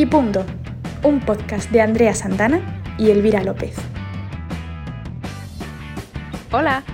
Y 0.00 0.06
punto, 0.06 0.46
un 1.02 1.20
podcast 1.20 1.70
de 1.70 1.82
Andrea 1.82 2.14
Santana 2.14 2.82
y 2.96 3.10
Elvira 3.10 3.44
López. 3.44 3.76
Hola, 6.50 6.84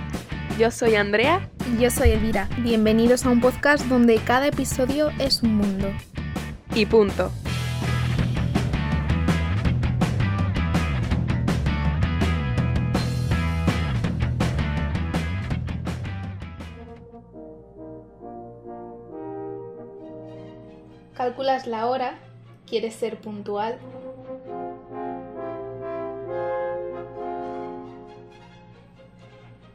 yo 0.59 0.71
soy 0.71 0.95
Andrea. 0.95 1.49
Y 1.73 1.83
yo 1.83 1.89
soy 1.89 2.09
Elvira. 2.09 2.49
Bienvenidos 2.57 3.25
a 3.25 3.29
un 3.29 3.39
podcast 3.39 3.85
donde 3.85 4.17
cada 4.17 4.47
episodio 4.47 5.09
es 5.19 5.41
un 5.41 5.55
mundo. 5.55 5.87
Y 6.75 6.85
punto. 6.85 7.31
Calculas 21.15 21.67
la 21.67 21.85
hora, 21.85 22.26
quieres 22.67 22.95
ser 22.95 23.19
puntual. 23.19 23.79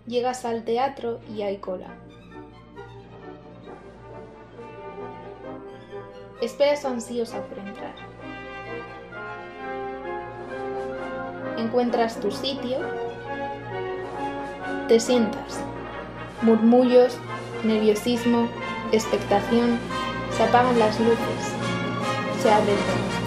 Llegas 0.06 0.44
al 0.44 0.64
teatro 0.64 1.20
y 1.34 1.42
hay 1.42 1.56
cola. 1.56 1.88
Esperas 6.42 6.84
ansiosa 6.84 7.40
por 7.46 7.58
entrar. 7.58 7.94
Encuentras 11.56 12.18
tu 12.20 12.30
sitio, 12.30 12.78
te 14.88 14.98
sientas. 14.98 15.60
Murmullos, 16.42 17.16
nerviosismo, 17.62 18.48
expectación, 18.90 19.78
se 20.36 20.42
apagan 20.42 20.78
las 20.78 20.98
luces, 20.98 21.61
se 22.42 22.50
abre 22.50 23.21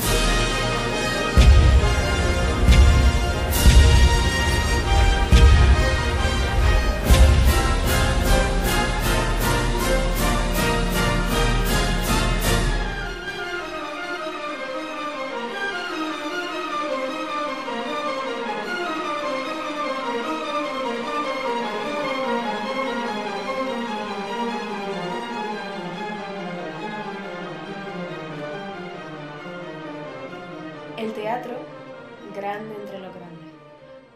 el 31.05 31.13
teatro, 31.13 31.53
grande 32.35 32.73
entre 32.81 32.97
lo 32.97 33.13
grande. 33.13 33.45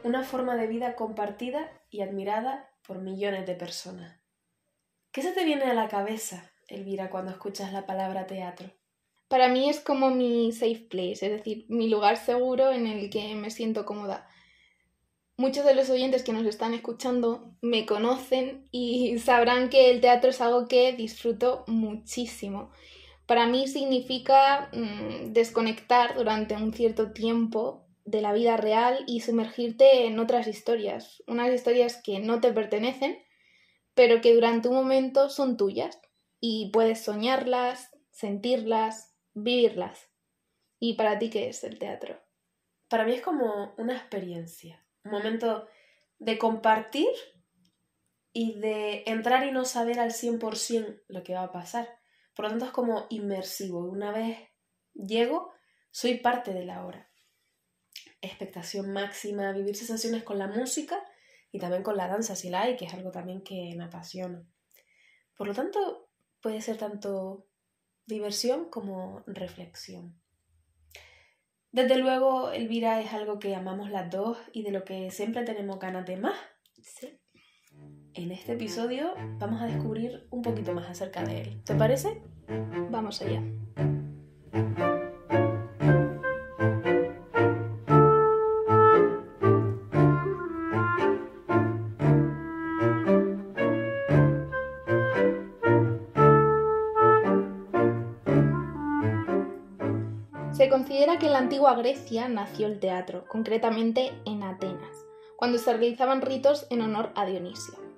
Una 0.04 0.24
forma 0.24 0.56
de 0.56 0.66
vida 0.66 0.96
compartida 0.96 1.72
y 1.92 2.02
admirada 2.02 2.68
por 2.88 2.98
millones 2.98 3.46
de 3.46 3.54
personas. 3.54 4.20
¿Qué 5.12 5.22
se 5.22 5.32
te 5.32 5.46
viene 5.46 5.66
a 5.66 5.76
la 5.76 5.88
cabeza, 5.88 6.52
Elvira, 6.68 7.12
cuando 7.12 7.30
escuchas 7.30 7.74
la 7.74 7.86
palabra 7.86 8.26
teatro? 8.26 8.72
Para 9.28 9.50
mí 9.50 9.70
es 9.70 9.80
como 9.80 10.10
mi 10.10 10.52
safe 10.52 10.88
place, 10.90 11.28
es 11.28 11.32
decir, 11.32 11.68
mi 11.70 11.90
lugar 11.90 12.18
seguro 12.18 12.72
en 12.72 12.88
el 12.88 13.12
que 13.12 13.36
me 13.36 13.52
siento 13.52 13.86
cómoda. 13.86 14.28
Muchos 15.38 15.66
de 15.66 15.76
los 15.76 15.92
oyentes 15.92 16.24
que 16.24 16.34
nos 16.34 16.48
están 16.48 16.74
escuchando 16.74 17.56
me 17.62 17.86
conocen 17.86 18.68
y 18.72 19.20
sabrán 19.20 19.70
que 19.70 19.92
el 19.92 20.02
teatro 20.02 20.32
es 20.32 20.42
algo 20.42 20.68
que 20.68 20.94
disfruto 20.94 21.66
muchísimo. 21.68 22.72
Para 23.30 23.46
mí 23.46 23.68
significa 23.68 24.72
mm, 24.74 25.34
desconectar 25.34 26.16
durante 26.16 26.56
un 26.56 26.74
cierto 26.74 27.12
tiempo 27.12 27.86
de 28.04 28.24
la 28.24 28.34
vida 28.34 28.58
real 28.58 29.04
y 29.06 29.20
sumergirte 29.20 30.08
en 30.08 30.18
otras 30.18 30.48
historias, 30.48 31.22
unas 31.28 31.54
historias 31.54 32.02
que 32.02 32.18
no 32.18 32.42
te 32.42 32.52
pertenecen, 32.52 33.24
pero 33.94 34.20
que 34.20 34.34
durante 34.34 34.68
un 34.68 34.74
momento 34.74 35.30
son 35.30 35.58
tuyas 35.58 36.02
y 36.40 36.72
puedes 36.74 37.04
soñarlas, 37.04 37.92
sentirlas, 38.10 39.14
vivirlas. 39.36 40.10
¿Y 40.80 40.96
para 40.96 41.20
ti 41.20 41.30
qué 41.30 41.50
es 41.50 41.64
el 41.64 41.78
teatro? 41.78 42.20
Para 42.88 43.06
mí 43.06 43.14
es 43.14 43.22
como 43.22 43.76
una 43.78 43.96
experiencia, 43.96 44.84
un 45.04 45.12
momento 45.12 45.68
de 46.18 46.40
compartir 46.40 47.10
y 48.34 48.60
de 48.60 49.04
entrar 49.06 49.46
y 49.46 49.52
no 49.52 49.66
saber 49.66 50.00
al 50.00 50.14
100% 50.14 51.04
lo 51.08 51.22
que 51.22 51.36
va 51.36 51.44
a 51.44 51.52
pasar. 51.52 51.99
Por 52.40 52.46
lo 52.46 52.52
tanto 52.52 52.66
es 52.68 52.72
como 52.72 53.06
inmersivo. 53.10 53.80
Una 53.80 54.14
vez 54.14 54.38
llego, 54.94 55.52
soy 55.92 56.20
parte 56.20 56.54
de 56.54 56.64
la 56.64 56.86
hora. 56.86 57.12
Expectación 58.22 58.94
máxima, 58.94 59.52
vivir 59.52 59.76
sensaciones 59.76 60.24
con 60.24 60.40
la 60.40 60.48
música 60.48 61.04
y 61.52 61.60
también 61.60 61.84
con 61.84 61.98
la 61.98 62.08
danza 62.08 62.38
si 62.38 62.50
la 62.50 62.62
hay, 62.62 62.78
que 62.78 62.86
es 62.86 62.94
algo 62.94 63.12
también 63.12 63.42
que 63.42 63.74
me 63.76 63.84
apasiona. 63.84 64.42
Por 65.36 65.48
lo 65.48 65.54
tanto, 65.54 66.08
puede 66.40 66.62
ser 66.62 66.78
tanto 66.78 67.46
diversión 68.06 68.70
como 68.70 69.22
reflexión. 69.28 70.18
Desde 71.74 71.98
luego, 71.98 72.52
Elvira 72.52 73.02
es 73.02 73.12
algo 73.12 73.38
que 73.40 73.54
amamos 73.54 73.90
las 73.90 74.10
dos 74.10 74.38
y 74.54 74.64
de 74.64 74.72
lo 74.72 74.86
que 74.86 75.12
siempre 75.12 75.44
tenemos 75.44 75.78
ganas 75.78 76.06
de 76.06 76.16
más. 76.16 76.40
Sí. 76.82 77.20
En 78.20 78.34
este 78.34 78.52
episodio 78.52 79.14
vamos 79.38 79.62
a 79.62 79.66
descubrir 79.66 80.28
un 80.30 80.42
poquito 80.42 80.74
más 80.74 80.90
acerca 80.90 81.24
de 81.24 81.40
él. 81.40 81.62
¿Te 81.64 81.74
parece? 81.74 82.22
Vamos 82.92 83.22
allá. 83.22 83.42
Se 100.52 100.68
considera 100.68 101.18
que 101.20 101.28
en 101.28 101.32
la 101.32 101.40
antigua 101.40 101.74
Grecia 101.76 102.28
nació 102.28 102.68
el 102.68 102.82
teatro, 102.82 103.24
concretamente 103.30 104.12
en 104.26 104.44
Atenas, 104.44 105.06
cuando 105.38 105.58
se 105.58 105.72
realizaban 105.72 106.22
ritos 106.22 106.68
en 106.70 106.82
honor 106.82 107.12
a 107.16 107.26
Dionisio. 107.26 107.89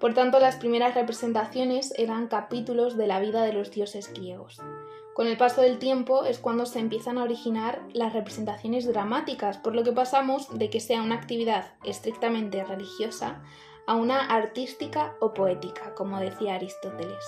Por 0.00 0.14
tanto, 0.14 0.40
las 0.40 0.56
primeras 0.56 0.94
representaciones 0.94 1.92
eran 1.98 2.28
capítulos 2.28 2.96
de 2.96 3.06
la 3.06 3.20
vida 3.20 3.42
de 3.42 3.52
los 3.52 3.70
dioses 3.70 4.10
griegos. 4.12 4.60
Con 5.14 5.26
el 5.26 5.36
paso 5.36 5.60
del 5.60 5.78
tiempo 5.78 6.24
es 6.24 6.38
cuando 6.38 6.64
se 6.64 6.78
empiezan 6.78 7.18
a 7.18 7.24
originar 7.24 7.82
las 7.92 8.14
representaciones 8.14 8.86
dramáticas, 8.86 9.58
por 9.58 9.74
lo 9.74 9.84
que 9.84 9.92
pasamos 9.92 10.58
de 10.58 10.70
que 10.70 10.80
sea 10.80 11.02
una 11.02 11.16
actividad 11.16 11.74
estrictamente 11.84 12.64
religiosa 12.64 13.42
a 13.86 13.96
una 13.96 14.24
artística 14.24 15.16
o 15.20 15.34
poética, 15.34 15.94
como 15.94 16.18
decía 16.18 16.54
Aristóteles. 16.54 17.24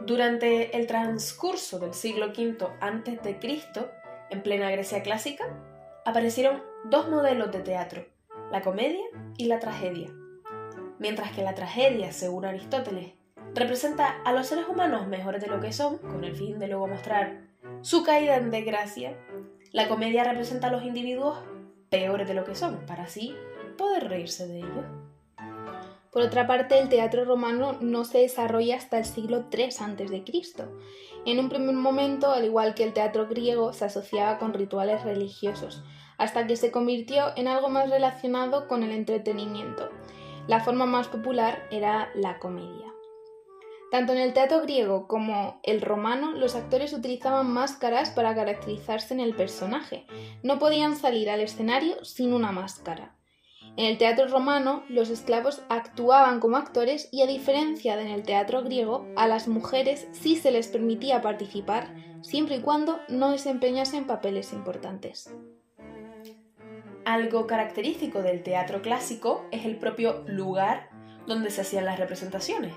Durante 0.00 0.76
el 0.76 0.88
transcurso 0.88 1.78
del 1.78 1.94
siglo 1.94 2.28
V 2.28 2.66
a.C., 2.80 3.38
en 4.30 4.42
plena 4.42 4.70
Grecia 4.72 5.04
clásica, 5.04 5.44
aparecieron 6.04 6.62
dos 6.84 7.08
modelos 7.08 7.52
de 7.52 7.60
teatro, 7.60 8.04
la 8.50 8.62
comedia 8.62 9.04
y 9.36 9.46
la 9.46 9.60
tragedia. 9.60 10.10
Mientras 10.98 11.32
que 11.32 11.42
la 11.42 11.54
tragedia, 11.54 12.12
según 12.12 12.44
Aristóteles, 12.44 13.12
representa 13.54 14.20
a 14.24 14.32
los 14.32 14.46
seres 14.46 14.66
humanos 14.68 15.06
mejores 15.06 15.42
de 15.42 15.48
lo 15.48 15.60
que 15.60 15.72
son, 15.72 15.98
con 15.98 16.24
el 16.24 16.34
fin 16.34 16.58
de 16.58 16.68
luego 16.68 16.88
mostrar 16.88 17.40
su 17.82 18.02
caída 18.02 18.36
en 18.36 18.50
desgracia, 18.50 19.16
la 19.72 19.88
comedia 19.88 20.24
representa 20.24 20.68
a 20.68 20.72
los 20.72 20.84
individuos 20.84 21.38
peores 21.90 22.26
de 22.26 22.34
lo 22.34 22.44
que 22.44 22.54
son, 22.54 22.86
para 22.86 23.04
así 23.04 23.34
poder 23.76 24.08
reírse 24.08 24.46
de 24.46 24.58
ellos. 24.58 24.84
Por 26.10 26.22
otra 26.22 26.46
parte, 26.46 26.78
el 26.78 26.88
teatro 26.88 27.26
romano 27.26 27.76
no 27.80 28.04
se 28.04 28.18
desarrolla 28.18 28.76
hasta 28.76 28.98
el 28.98 29.04
siglo 29.04 29.44
III 29.52 29.64
a.C. 29.64 30.24
En 31.26 31.38
un 31.38 31.50
primer 31.50 31.74
momento, 31.74 32.30
al 32.30 32.46
igual 32.46 32.74
que 32.74 32.84
el 32.84 32.94
teatro 32.94 33.28
griego, 33.28 33.74
se 33.74 33.84
asociaba 33.84 34.38
con 34.38 34.54
rituales 34.54 35.04
religiosos, 35.04 35.84
hasta 36.16 36.46
que 36.46 36.56
se 36.56 36.70
convirtió 36.70 37.36
en 37.36 37.48
algo 37.48 37.68
más 37.68 37.90
relacionado 37.90 38.66
con 38.66 38.82
el 38.82 38.92
entretenimiento. 38.92 39.90
La 40.46 40.60
forma 40.60 40.86
más 40.86 41.08
popular 41.08 41.66
era 41.70 42.10
la 42.14 42.38
comedia. 42.38 42.92
Tanto 43.90 44.12
en 44.12 44.18
el 44.18 44.32
teatro 44.32 44.62
griego 44.62 45.06
como 45.06 45.60
el 45.62 45.80
romano, 45.80 46.32
los 46.32 46.54
actores 46.54 46.92
utilizaban 46.92 47.50
máscaras 47.52 48.10
para 48.10 48.34
caracterizarse 48.34 49.14
en 49.14 49.20
el 49.20 49.34
personaje. 49.34 50.06
No 50.42 50.58
podían 50.58 50.96
salir 50.96 51.30
al 51.30 51.40
escenario 51.40 52.04
sin 52.04 52.32
una 52.32 52.52
máscara. 52.52 53.16
En 53.76 53.84
el 53.84 53.98
teatro 53.98 54.26
romano, 54.28 54.84
los 54.88 55.10
esclavos 55.10 55.62
actuaban 55.68 56.40
como 56.40 56.56
actores 56.56 57.08
y 57.12 57.22
a 57.22 57.26
diferencia 57.26 57.96
de 57.96 58.02
en 58.02 58.08
el 58.08 58.22
teatro 58.22 58.62
griego, 58.62 59.06
a 59.16 59.28
las 59.28 59.48
mujeres 59.48 60.08
sí 60.12 60.36
se 60.36 60.50
les 60.50 60.68
permitía 60.68 61.20
participar 61.20 61.94
siempre 62.22 62.56
y 62.56 62.60
cuando 62.60 63.00
no 63.08 63.30
desempeñasen 63.30 64.06
papeles 64.06 64.52
importantes. 64.52 65.30
Algo 67.06 67.46
característico 67.46 68.20
del 68.20 68.42
teatro 68.42 68.82
clásico 68.82 69.46
es 69.52 69.64
el 69.64 69.76
propio 69.76 70.24
lugar 70.26 70.90
donde 71.28 71.52
se 71.52 71.60
hacían 71.60 71.84
las 71.84 72.00
representaciones. 72.00 72.74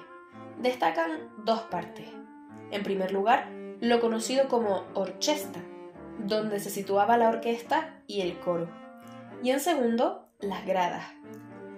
Destacan 0.59 1.31
dos 1.45 1.61
partes. 1.61 2.05
En 2.69 2.83
primer 2.83 3.11
lugar, 3.11 3.49
lo 3.81 3.99
conocido 3.99 4.47
como 4.47 4.85
orchesta, 4.93 5.59
donde 6.19 6.59
se 6.59 6.69
situaba 6.69 7.17
la 7.17 7.29
orquesta 7.29 8.03
y 8.05 8.21
el 8.21 8.37
coro. 8.37 8.69
Y 9.41 9.49
en 9.49 9.59
segundo, 9.59 10.29
las 10.39 10.63
gradas. 10.63 11.05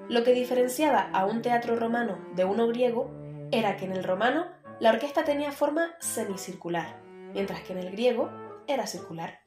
Lo 0.09 0.25
que 0.25 0.33
diferenciaba 0.33 1.09
a 1.13 1.25
un 1.25 1.41
teatro 1.41 1.77
romano 1.77 2.19
de 2.35 2.43
uno 2.43 2.67
griego 2.67 3.09
era 3.51 3.77
que 3.77 3.85
en 3.85 3.93
el 3.93 4.03
romano 4.03 4.47
la 4.81 4.89
orquesta 4.89 5.23
tenía 5.23 5.53
forma 5.53 5.95
semicircular, 5.99 7.01
mientras 7.31 7.61
que 7.61 7.71
en 7.71 7.79
el 7.79 7.91
griego 7.91 8.29
era 8.67 8.87
circular. 8.87 9.40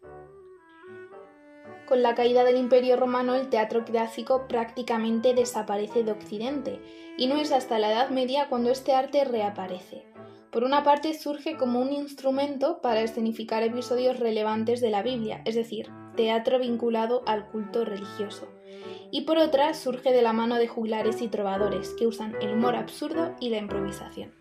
Con 1.86 2.02
la 2.02 2.14
caída 2.14 2.44
del 2.44 2.56
Imperio 2.56 2.96
Romano 2.96 3.34
el 3.34 3.50
teatro 3.50 3.84
clásico 3.84 4.48
prácticamente 4.48 5.34
desaparece 5.34 6.02
de 6.02 6.12
Occidente, 6.12 6.80
y 7.18 7.26
no 7.26 7.36
es 7.36 7.52
hasta 7.52 7.78
la 7.78 7.92
Edad 7.92 8.08
Media 8.08 8.48
cuando 8.48 8.70
este 8.70 8.94
arte 8.94 9.24
reaparece. 9.24 10.06
Por 10.50 10.64
una 10.64 10.82
parte 10.82 11.12
surge 11.12 11.56
como 11.56 11.80
un 11.80 11.92
instrumento 11.92 12.80
para 12.80 13.02
escenificar 13.02 13.62
episodios 13.62 14.18
relevantes 14.18 14.80
de 14.80 14.90
la 14.90 15.02
Biblia, 15.02 15.42
es 15.44 15.56
decir, 15.56 15.90
teatro 16.16 16.58
vinculado 16.58 17.22
al 17.26 17.48
culto 17.48 17.84
religioso. 17.84 18.48
Y 19.10 19.22
por 19.22 19.36
otra 19.38 19.74
surge 19.74 20.12
de 20.12 20.22
la 20.22 20.32
mano 20.32 20.56
de 20.56 20.68
juglares 20.68 21.20
y 21.20 21.28
trovadores 21.28 21.90
que 21.98 22.06
usan 22.06 22.34
el 22.40 22.54
humor 22.54 22.76
absurdo 22.76 23.34
y 23.40 23.50
la 23.50 23.58
improvisación. 23.58 24.32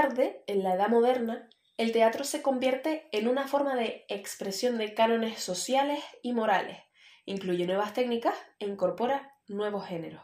Tarde, 0.00 0.42
en 0.46 0.62
la 0.62 0.76
Edad 0.76 0.88
Moderna, 0.88 1.46
el 1.76 1.92
teatro 1.92 2.24
se 2.24 2.40
convierte 2.40 3.06
en 3.12 3.28
una 3.28 3.46
forma 3.46 3.76
de 3.76 4.06
expresión 4.08 4.78
de 4.78 4.94
cánones 4.94 5.40
sociales 5.40 6.02
y 6.22 6.32
morales, 6.32 6.78
incluye 7.26 7.66
nuevas 7.66 7.92
técnicas 7.92 8.34
e 8.58 8.64
incorpora 8.64 9.34
nuevos 9.46 9.86
géneros. 9.86 10.22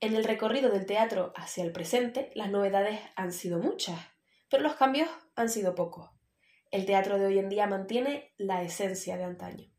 En 0.00 0.16
el 0.16 0.24
recorrido 0.24 0.70
del 0.70 0.86
teatro 0.86 1.34
hacia 1.36 1.62
el 1.62 1.70
presente, 1.70 2.32
las 2.34 2.50
novedades 2.50 2.98
han 3.14 3.30
sido 3.30 3.60
muchas, 3.60 4.00
pero 4.50 4.64
los 4.64 4.74
cambios 4.74 5.08
han 5.36 5.48
sido 5.48 5.76
pocos. 5.76 6.10
El 6.72 6.84
teatro 6.84 7.20
de 7.20 7.26
hoy 7.26 7.38
en 7.38 7.48
día 7.48 7.68
mantiene 7.68 8.34
la 8.38 8.62
esencia 8.62 9.16
de 9.16 9.22
antaño. 9.22 9.70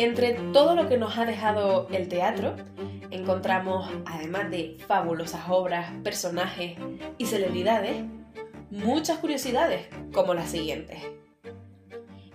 Entre 0.00 0.34
todo 0.52 0.74
lo 0.74 0.88
que 0.88 0.98
nos 0.98 1.16
ha 1.18 1.24
dejado 1.24 1.88
el 1.90 2.08
teatro, 2.08 2.56
encontramos, 3.10 3.90
además 4.06 4.50
de 4.50 4.76
fabulosas 4.86 5.42
obras, 5.48 5.92
personajes 6.02 6.78
y 7.18 7.26
celebridades, 7.26 8.04
muchas 8.70 9.18
curiosidades, 9.18 9.88
como 10.12 10.34
las 10.34 10.50
siguientes. 10.50 10.98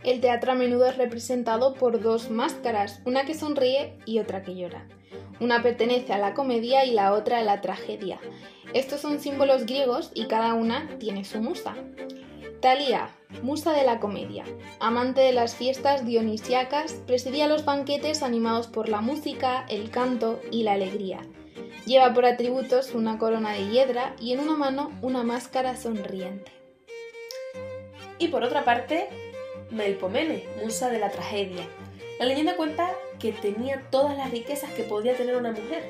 El 0.03 0.19
teatro 0.19 0.51
a 0.51 0.55
menudo 0.55 0.85
es 0.85 0.97
representado 0.97 1.75
por 1.75 2.01
dos 2.01 2.29
máscaras, 2.29 3.01
una 3.05 3.25
que 3.25 3.33
sonríe 3.33 3.97
y 4.05 4.19
otra 4.19 4.41
que 4.41 4.55
llora. 4.55 4.87
Una 5.39 5.63
pertenece 5.63 6.11
a 6.13 6.17
la 6.17 6.33
comedia 6.33 6.85
y 6.85 6.91
la 6.91 7.13
otra 7.13 7.39
a 7.39 7.43
la 7.43 7.61
tragedia. 7.61 8.19
Estos 8.73 8.99
son 8.99 9.19
símbolos 9.19 9.65
griegos 9.65 10.11
y 10.13 10.27
cada 10.27 10.55
una 10.55 10.97
tiene 10.99 11.23
su 11.23 11.41
musa. 11.41 11.75
Talía, 12.63 13.09
musa 13.41 13.73
de 13.73 13.83
la 13.83 13.99
comedia, 13.99 14.45
amante 14.79 15.19
de 15.19 15.33
las 15.33 15.53
fiestas 15.53 16.05
dionisíacas, 16.05 16.93
presidía 17.05 17.49
los 17.49 17.65
banquetes 17.65 18.23
animados 18.23 18.67
por 18.67 18.87
la 18.87 19.01
música, 19.01 19.65
el 19.67 19.89
canto 19.89 20.39
y 20.49 20.63
la 20.63 20.71
alegría. 20.71 21.19
Lleva 21.85 22.13
por 22.13 22.25
atributos 22.25 22.93
una 22.93 23.17
corona 23.17 23.51
de 23.51 23.67
hiedra 23.67 24.15
y 24.17 24.31
en 24.31 24.39
una 24.39 24.55
mano 24.55 24.97
una 25.01 25.23
máscara 25.23 25.75
sonriente. 25.75 26.53
Y 28.17 28.29
por 28.29 28.45
otra 28.45 28.63
parte, 28.63 29.09
Melpomene, 29.69 30.45
musa 30.63 30.89
de 30.89 30.99
la 30.99 31.09
tragedia. 31.09 31.67
La 32.17 32.25
leyenda 32.25 32.55
cuenta 32.55 32.91
que 33.19 33.33
tenía 33.33 33.89
todas 33.89 34.15
las 34.15 34.31
riquezas 34.31 34.71
que 34.71 34.83
podía 34.83 35.17
tener 35.17 35.35
una 35.35 35.51
mujer, 35.51 35.83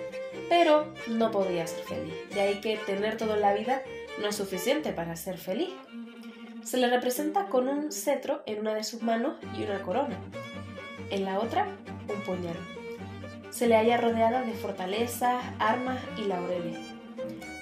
pero 0.50 0.92
no 1.08 1.30
podía 1.30 1.68
ser 1.68 1.84
feliz. 1.84 2.16
De 2.34 2.42
ahí 2.42 2.62
que 2.62 2.78
tener 2.78 3.18
todo 3.18 3.36
en 3.36 3.42
la 3.42 3.54
vida 3.54 3.84
no 4.20 4.28
es 4.28 4.36
suficiente 4.36 4.92
para 4.92 5.16
ser 5.16 5.38
feliz. 5.38 5.70
Se 6.64 6.78
le 6.78 6.90
representa 6.90 7.48
con 7.48 7.68
un 7.68 7.92
cetro 7.92 8.42
en 8.46 8.60
una 8.60 8.74
de 8.74 8.84
sus 8.84 9.02
manos 9.02 9.36
y 9.58 9.64
una 9.64 9.82
corona. 9.82 10.18
En 11.10 11.26
la 11.26 11.40
otra, 11.40 11.68
un 12.10 12.22
puñal. 12.22 12.58
Se 13.50 13.68
le 13.68 13.76
halla 13.76 13.98
rodeada 13.98 14.42
de 14.42 14.54
fortalezas, 14.54 15.44
armas 15.60 16.00
y 16.18 16.24
laureles. 16.24 16.80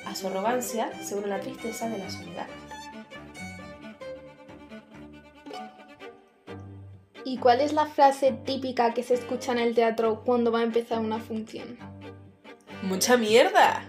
A 0.05 0.15
su 0.15 0.27
arrogancia 0.27 0.91
se 1.01 1.15
une 1.15 1.27
la 1.27 1.39
tristeza 1.39 1.89
de 1.89 1.97
la 1.97 2.09
soledad. 2.09 2.47
¿Y 7.25 7.37
cuál 7.37 7.61
es 7.61 7.73
la 7.73 7.87
frase 7.87 8.33
típica 8.45 8.93
que 8.93 9.03
se 9.03 9.15
escucha 9.15 9.51
en 9.51 9.59
el 9.59 9.73
teatro 9.75 10.21
cuando 10.23 10.51
va 10.51 10.59
a 10.59 10.63
empezar 10.63 10.99
una 10.99 11.19
función? 11.19 11.77
¡Mucha 12.83 13.17
mierda! 13.17 13.83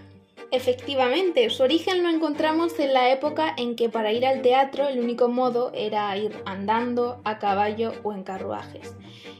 Efectivamente, 0.52 1.49
su 1.49 1.62
origen 1.62 2.02
lo 2.02 2.10
encontramos 2.10 2.78
en 2.78 2.93
la 2.93 3.10
época 3.10 3.54
en 3.56 3.75
que 3.75 3.88
para 3.88 4.12
ir 4.12 4.26
al 4.26 4.43
teatro 4.43 4.87
el 4.87 5.00
único 5.00 5.28
modo 5.28 5.72
era 5.75 6.14
ir 6.19 6.37
andando, 6.44 7.22
a 7.25 7.38
caballo 7.38 7.94
o 8.02 8.12
en 8.12 8.22
carruajes. 8.22 8.94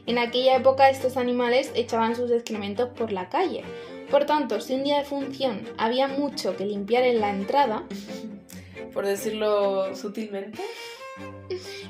En 0.07 0.17
aquella 0.17 0.55
época 0.55 0.89
estos 0.89 1.15
animales 1.15 1.71
echaban 1.75 2.15
sus 2.15 2.31
excrementos 2.31 2.89
por 2.89 3.11
la 3.11 3.29
calle. 3.29 3.63
Por 4.09 4.25
tanto, 4.25 4.59
si 4.59 4.73
un 4.73 4.83
día 4.83 4.97
de 4.97 5.05
función 5.05 5.61
había 5.77 6.07
mucho 6.07 6.57
que 6.57 6.65
limpiar 6.65 7.03
en 7.03 7.21
la 7.21 7.29
entrada, 7.29 7.83
por 8.91 9.05
decirlo 9.05 9.95
sutilmente, 9.95 10.63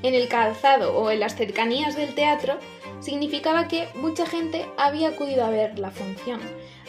en 0.04 0.16
el 0.16 0.28
calzado 0.28 0.98
o 0.98 1.10
en 1.10 1.22
las 1.22 1.38
cercanías 1.38 1.96
del 1.96 2.14
teatro, 2.14 2.58
significaba 3.00 3.70
que 3.70 3.88
mucha 3.96 4.26
gente 4.26 4.66
había 4.78 5.10
acudido 5.10 5.46
a 5.46 5.50
ver 5.50 5.80
la 5.80 5.92
función. 5.92 6.42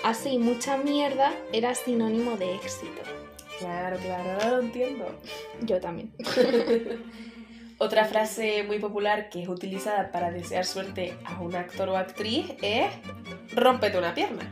Así, 0.04 0.38
mucha 0.38 0.76
mierda 0.76 1.32
era 1.50 1.74
sinónimo 1.74 2.36
de 2.36 2.56
éxito. 2.56 3.00
Claro, 3.58 3.96
claro, 3.96 4.32
ahora 4.32 4.50
lo 4.50 4.60
entiendo. 4.60 5.06
Yo 5.62 5.80
también. 5.80 6.12
Otra 7.78 8.04
frase 8.04 8.64
muy 8.64 8.78
popular 8.80 9.30
que 9.30 9.42
es 9.42 9.48
utilizada 9.48 10.12
para 10.12 10.30
desear 10.30 10.66
suerte 10.66 11.16
a 11.24 11.40
un 11.40 11.56
actor 11.56 11.88
o 11.88 11.96
actriz 11.96 12.52
es 12.60 12.92
rómpete 13.54 13.96
una 13.96 14.12
pierna. 14.12 14.42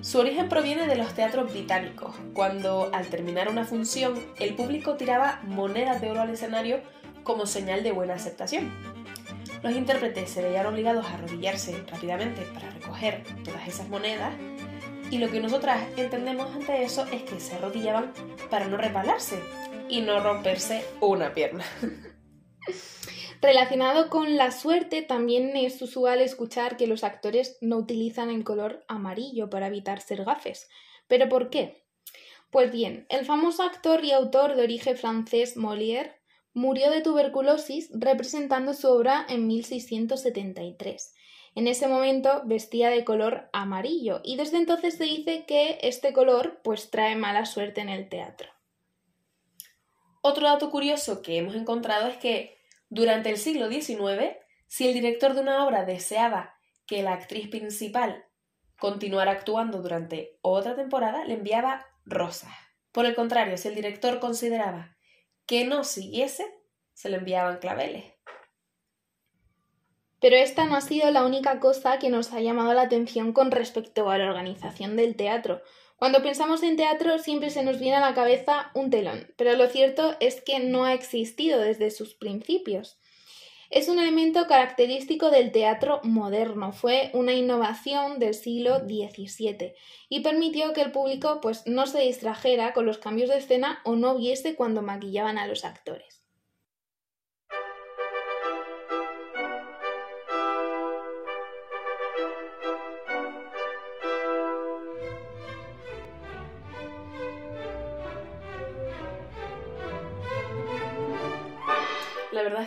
Su 0.00 0.20
origen 0.20 0.48
proviene 0.48 0.86
de 0.86 0.96
los 0.96 1.12
teatros 1.12 1.52
británicos, 1.52 2.14
cuando 2.32 2.88
al 2.94 3.08
terminar 3.08 3.50
una 3.50 3.66
función 3.66 4.14
el 4.40 4.54
público 4.54 4.94
tiraba 4.94 5.42
monedas 5.42 6.00
de 6.00 6.10
oro 6.10 6.22
al 6.22 6.30
escenario 6.30 6.80
como 7.24 7.44
señal 7.44 7.82
de 7.82 7.92
buena 7.92 8.14
aceptación. 8.14 8.72
Los 9.64 9.74
intérpretes 9.74 10.28
se 10.28 10.42
veían 10.42 10.66
obligados 10.66 11.06
a 11.06 11.14
arrodillarse 11.14 11.82
rápidamente 11.86 12.42
para 12.52 12.68
recoger 12.68 13.24
todas 13.42 13.66
esas 13.66 13.88
monedas 13.88 14.34
y 15.10 15.16
lo 15.16 15.30
que 15.30 15.40
nosotras 15.40 15.88
entendemos 15.96 16.54
ante 16.54 16.82
eso 16.82 17.06
es 17.06 17.22
que 17.22 17.40
se 17.40 17.54
arrodillaban 17.54 18.12
para 18.50 18.66
no 18.66 18.76
repalarse 18.76 19.40
y 19.88 20.02
no 20.02 20.20
romperse 20.20 20.84
una 21.00 21.32
pierna. 21.32 21.64
Relacionado 23.40 24.10
con 24.10 24.36
la 24.36 24.50
suerte, 24.50 25.00
también 25.00 25.56
es 25.56 25.80
usual 25.80 26.20
escuchar 26.20 26.76
que 26.76 26.86
los 26.86 27.02
actores 27.02 27.56
no 27.62 27.78
utilizan 27.78 28.28
el 28.28 28.44
color 28.44 28.84
amarillo 28.86 29.48
para 29.48 29.68
evitar 29.68 30.02
ser 30.02 30.26
gafes. 30.26 30.68
¿Pero 31.08 31.30
por 31.30 31.48
qué? 31.48 31.86
Pues 32.50 32.70
bien, 32.70 33.06
el 33.08 33.24
famoso 33.24 33.62
actor 33.62 34.04
y 34.04 34.12
autor 34.12 34.56
de 34.56 34.62
origen 34.62 34.98
francés 34.98 35.56
Molière 35.56 36.16
Murió 36.56 36.88
de 36.90 37.02
tuberculosis 37.02 37.90
representando 37.92 38.74
su 38.74 38.88
obra 38.88 39.26
en 39.28 39.48
1673. 39.48 41.14
En 41.56 41.66
ese 41.66 41.88
momento 41.88 42.42
vestía 42.44 42.90
de 42.90 43.04
color 43.04 43.48
amarillo 43.52 44.20
y 44.22 44.36
desde 44.36 44.58
entonces 44.58 44.96
se 44.96 45.02
dice 45.02 45.46
que 45.46 45.78
este 45.82 46.12
color 46.12 46.60
pues 46.62 46.90
trae 46.90 47.16
mala 47.16 47.44
suerte 47.44 47.80
en 47.80 47.88
el 47.88 48.08
teatro. 48.08 48.50
Otro 50.22 50.46
dato 50.46 50.70
curioso 50.70 51.22
que 51.22 51.38
hemos 51.38 51.56
encontrado 51.56 52.06
es 52.06 52.18
que 52.18 52.56
durante 52.88 53.30
el 53.30 53.36
siglo 53.36 53.68
XIX, 53.68 54.36
si 54.68 54.86
el 54.86 54.94
director 54.94 55.34
de 55.34 55.40
una 55.40 55.66
obra 55.66 55.84
deseaba 55.84 56.54
que 56.86 57.02
la 57.02 57.14
actriz 57.14 57.48
principal 57.48 58.24
continuara 58.78 59.32
actuando 59.32 59.82
durante 59.82 60.38
otra 60.40 60.76
temporada, 60.76 61.24
le 61.24 61.34
enviaba 61.34 61.84
rosas. 62.04 62.52
Por 62.92 63.06
el 63.06 63.16
contrario, 63.16 63.56
si 63.56 63.66
el 63.66 63.74
director 63.74 64.20
consideraba 64.20 64.93
que 65.46 65.64
no 65.64 65.84
siguiese, 65.84 66.44
se 66.92 67.08
le 67.08 67.16
enviaban 67.16 67.58
claveles. 67.58 68.04
Pero 70.20 70.36
esta 70.36 70.64
no 70.64 70.74
ha 70.74 70.80
sido 70.80 71.10
la 71.10 71.24
única 71.24 71.60
cosa 71.60 71.98
que 71.98 72.08
nos 72.08 72.32
ha 72.32 72.40
llamado 72.40 72.72
la 72.72 72.82
atención 72.82 73.32
con 73.34 73.50
respecto 73.50 74.08
a 74.08 74.16
la 74.16 74.24
organización 74.24 74.96
del 74.96 75.16
teatro. 75.16 75.60
Cuando 75.96 76.22
pensamos 76.22 76.62
en 76.62 76.76
teatro 76.76 77.18
siempre 77.18 77.50
se 77.50 77.62
nos 77.62 77.78
viene 77.78 77.96
a 77.96 78.00
la 78.00 78.14
cabeza 78.14 78.70
un 78.74 78.90
telón, 78.90 79.32
pero 79.36 79.52
lo 79.54 79.68
cierto 79.68 80.16
es 80.20 80.40
que 80.40 80.60
no 80.60 80.84
ha 80.84 80.94
existido 80.94 81.60
desde 81.60 81.90
sus 81.90 82.14
principios. 82.14 82.98
Es 83.74 83.88
un 83.88 83.98
elemento 83.98 84.46
característico 84.46 85.32
del 85.32 85.50
teatro 85.50 85.98
moderno, 86.04 86.70
fue 86.70 87.10
una 87.12 87.32
innovación 87.32 88.20
del 88.20 88.32
siglo 88.32 88.78
XVII 88.78 89.74
y 90.08 90.20
permitió 90.20 90.72
que 90.72 90.82
el 90.82 90.92
público 90.92 91.40
pues, 91.42 91.66
no 91.66 91.88
se 91.88 92.02
distrajera 92.02 92.72
con 92.72 92.86
los 92.86 92.98
cambios 92.98 93.30
de 93.30 93.38
escena 93.38 93.80
o 93.84 93.96
no 93.96 94.16
viese 94.16 94.54
cuando 94.54 94.80
maquillaban 94.80 95.38
a 95.38 95.48
los 95.48 95.64
actores. 95.64 96.23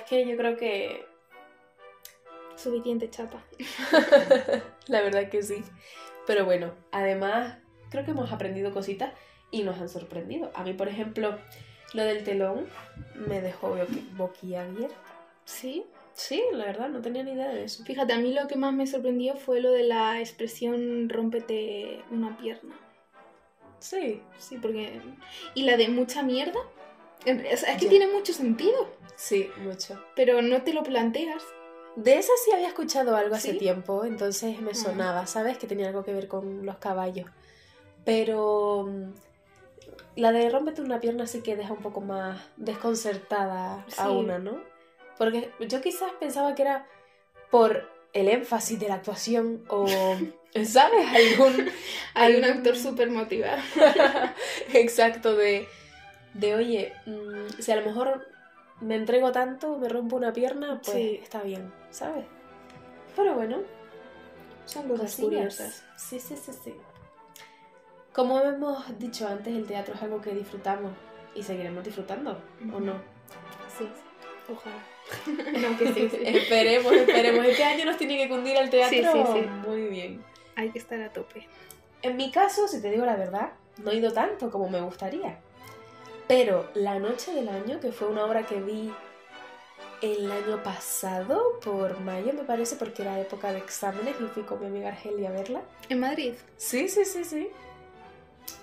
Que 0.09 0.27
yo 0.27 0.37
creo 0.37 0.57
que... 0.57 1.05
Suficiente 2.55 3.09
chapa. 3.09 3.43
La 4.87 5.01
verdad 5.01 5.29
que 5.29 5.43
sí. 5.43 5.63
Pero 6.25 6.45
bueno, 6.45 6.73
además 6.91 7.57
creo 7.91 8.03
que 8.03 8.11
hemos 8.11 8.31
aprendido 8.31 8.73
cositas 8.73 9.13
y 9.51 9.63
nos 9.63 9.79
han 9.79 9.89
sorprendido. 9.89 10.51
A 10.55 10.63
mí, 10.63 10.73
por 10.73 10.87
ejemplo, 10.87 11.37
lo 11.93 12.03
del 12.03 12.23
telón 12.23 12.67
me 13.15 13.41
dejó 13.41 13.75
boquiabierta. 14.17 14.95
¿Sí? 15.45 15.85
Sí, 16.13 16.41
la 16.51 16.65
verdad, 16.65 16.89
no 16.89 17.01
tenía 17.01 17.23
ni 17.23 17.33
idea 17.33 17.49
de 17.49 17.63
eso. 17.63 17.83
Fíjate, 17.85 18.13
a 18.13 18.17
mí 18.17 18.33
lo 18.33 18.47
que 18.47 18.55
más 18.55 18.73
me 18.73 18.87
sorprendió 18.87 19.35
fue 19.35 19.61
lo 19.61 19.71
de 19.71 19.83
la 19.83 20.19
expresión 20.19 21.09
rómpete 21.09 22.01
una 22.09 22.35
pierna. 22.37 22.75
Sí. 23.79 24.21
Sí, 24.39 24.57
porque... 24.59 24.99
Y 25.53 25.63
la 25.63 25.77
de 25.77 25.89
mucha 25.89 26.23
mierda. 26.23 26.59
Es 27.27 27.65
que 27.77 27.87
tiene 27.87 28.07
mucho 28.07 28.33
sentido. 28.33 28.87
Sí, 29.15 29.49
mucho. 29.57 30.01
Pero 30.15 30.41
no 30.41 30.61
te 30.61 30.73
lo 30.73 30.83
planteas. 30.83 31.43
De 31.95 32.17
esa 32.17 32.31
sí 32.45 32.51
había 32.53 32.67
escuchado 32.67 33.15
algo 33.15 33.35
hace 33.35 33.55
tiempo, 33.55 34.05
entonces 34.05 34.61
me 34.61 34.75
sonaba, 34.75 35.25
¿sabes? 35.25 35.57
Que 35.57 35.65
tenía 35.65 35.87
algo 35.87 36.05
que 36.05 36.13
ver 36.13 36.27
con 36.27 36.65
los 36.65 36.77
caballos. 36.77 37.27
Pero 38.05 38.87
mm, 38.87 39.13
la 40.15 40.31
de 40.31 40.49
rómpete 40.49 40.81
una 40.81 40.99
pierna 40.99 41.25
sí 41.25 41.41
que 41.41 41.55
deja 41.55 41.73
un 41.73 41.81
poco 41.81 42.01
más 42.01 42.39
desconcertada 42.55 43.83
a 43.97 44.11
una, 44.11 44.37
¿no? 44.37 44.61
Porque 45.17 45.49
yo 45.67 45.81
quizás 45.81 46.11
pensaba 46.19 46.53
que 46.53 46.61
era 46.61 46.87
por 47.49 47.89
el 48.13 48.29
énfasis 48.29 48.79
de 48.79 48.89
la 48.89 48.95
actuación 48.95 49.63
o, 49.67 49.87
¿sabes? 50.65 51.07
Algún, 51.07 51.69
Hay 52.13 52.35
un 52.35 52.45
actor 52.45 52.77
súper 52.77 53.09
motivado. 53.09 53.61
Exacto, 54.73 55.35
de, 55.35 55.67
de 56.33 56.55
oye, 56.55 56.93
mm, 57.05 57.59
si 57.59 57.71
a 57.71 57.77
lo 57.77 57.85
mejor 57.85 58.27
me 58.81 58.95
entrego 58.95 59.31
tanto, 59.31 59.77
me 59.77 59.89
rompo 59.89 60.15
una 60.15 60.33
pierna, 60.33 60.81
pues 60.83 61.21
está 61.21 61.41
bien, 61.41 61.71
¿sabes? 61.89 62.25
Pero 63.15 63.33
bueno, 63.33 63.61
son 64.65 64.87
cosas 64.87 65.15
curiosas. 65.15 65.83
Sí, 65.95 66.19
sí, 66.19 66.35
sí, 66.35 66.51
sí. 66.63 66.75
Como 68.13 68.39
hemos 68.41 68.99
dicho 68.99 69.27
antes, 69.27 69.55
el 69.55 69.65
teatro 69.65 69.95
es 69.95 70.01
algo 70.01 70.21
que 70.21 70.31
disfrutamos 70.31 70.91
y 71.35 71.43
seguiremos 71.43 71.83
disfrutando, 71.83 72.39
¿o 72.73 72.79
no? 72.79 72.93
Sí, 73.77 73.87
ojalá. 74.51 74.83
sí, 75.93 76.09
esperemos, 76.25 76.91
esperemos. 76.91 77.45
Este 77.45 77.63
año 77.63 77.85
nos 77.85 77.97
tiene 77.97 78.17
que 78.17 78.29
cundir 78.29 78.57
el 78.57 78.69
teatro. 78.69 79.33
Sí. 79.33 79.41
Muy 79.67 79.83
bien. 79.87 80.23
Hay 80.55 80.71
que 80.71 80.79
estar 80.79 80.99
a 81.01 81.13
tope. 81.13 81.47
En 82.01 82.17
mi 82.17 82.31
caso, 82.31 82.67
si 82.67 82.81
te 82.81 82.89
digo 82.89 83.05
la 83.05 83.15
verdad, 83.15 83.51
no 83.83 83.91
he 83.91 83.95
ido 83.95 84.11
tanto 84.11 84.51
como 84.51 84.69
me 84.69 84.81
gustaría. 84.81 85.39
Pero 86.27 86.69
La 86.73 86.99
Noche 86.99 87.33
del 87.33 87.47
Año, 87.49 87.79
que 87.79 87.91
fue 87.91 88.07
una 88.07 88.25
obra 88.25 88.45
que 88.45 88.59
vi 88.61 88.91
el 90.01 90.31
año 90.31 90.61
pasado, 90.61 91.59
por 91.63 91.99
mayo 92.01 92.33
me 92.33 92.43
parece, 92.43 92.75
porque 92.75 93.01
era 93.01 93.19
época 93.19 93.51
de 93.51 93.59
exámenes 93.59 94.15
y 94.19 94.25
fui 94.25 94.43
con 94.43 94.59
mi 94.59 94.67
amiga 94.67 94.89
Argelia 94.89 95.29
a 95.29 95.31
verla. 95.31 95.61
¿En 95.89 95.99
Madrid? 95.99 96.33
Sí, 96.57 96.87
sí, 96.87 97.05
sí, 97.05 97.23
sí. 97.23 97.49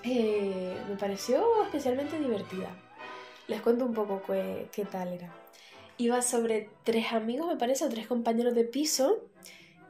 Eh, 0.05 0.77
me 0.89 0.97
pareció 0.97 1.65
especialmente 1.65 2.19
divertida. 2.19 2.69
Les 3.49 3.61
cuento 3.61 3.85
un 3.85 3.95
poco 3.95 4.23
qué, 4.27 4.69
qué 4.71 4.85
tal 4.85 5.13
era. 5.13 5.35
Iba 5.97 6.23
sobre 6.23 6.69
tres 6.83 7.13
amigos, 7.13 7.47
me 7.47 7.57
parece, 7.57 7.85
o 7.85 7.89
tres 7.89 8.07
compañeros 8.07 8.55
de 8.55 8.65
piso 8.65 9.25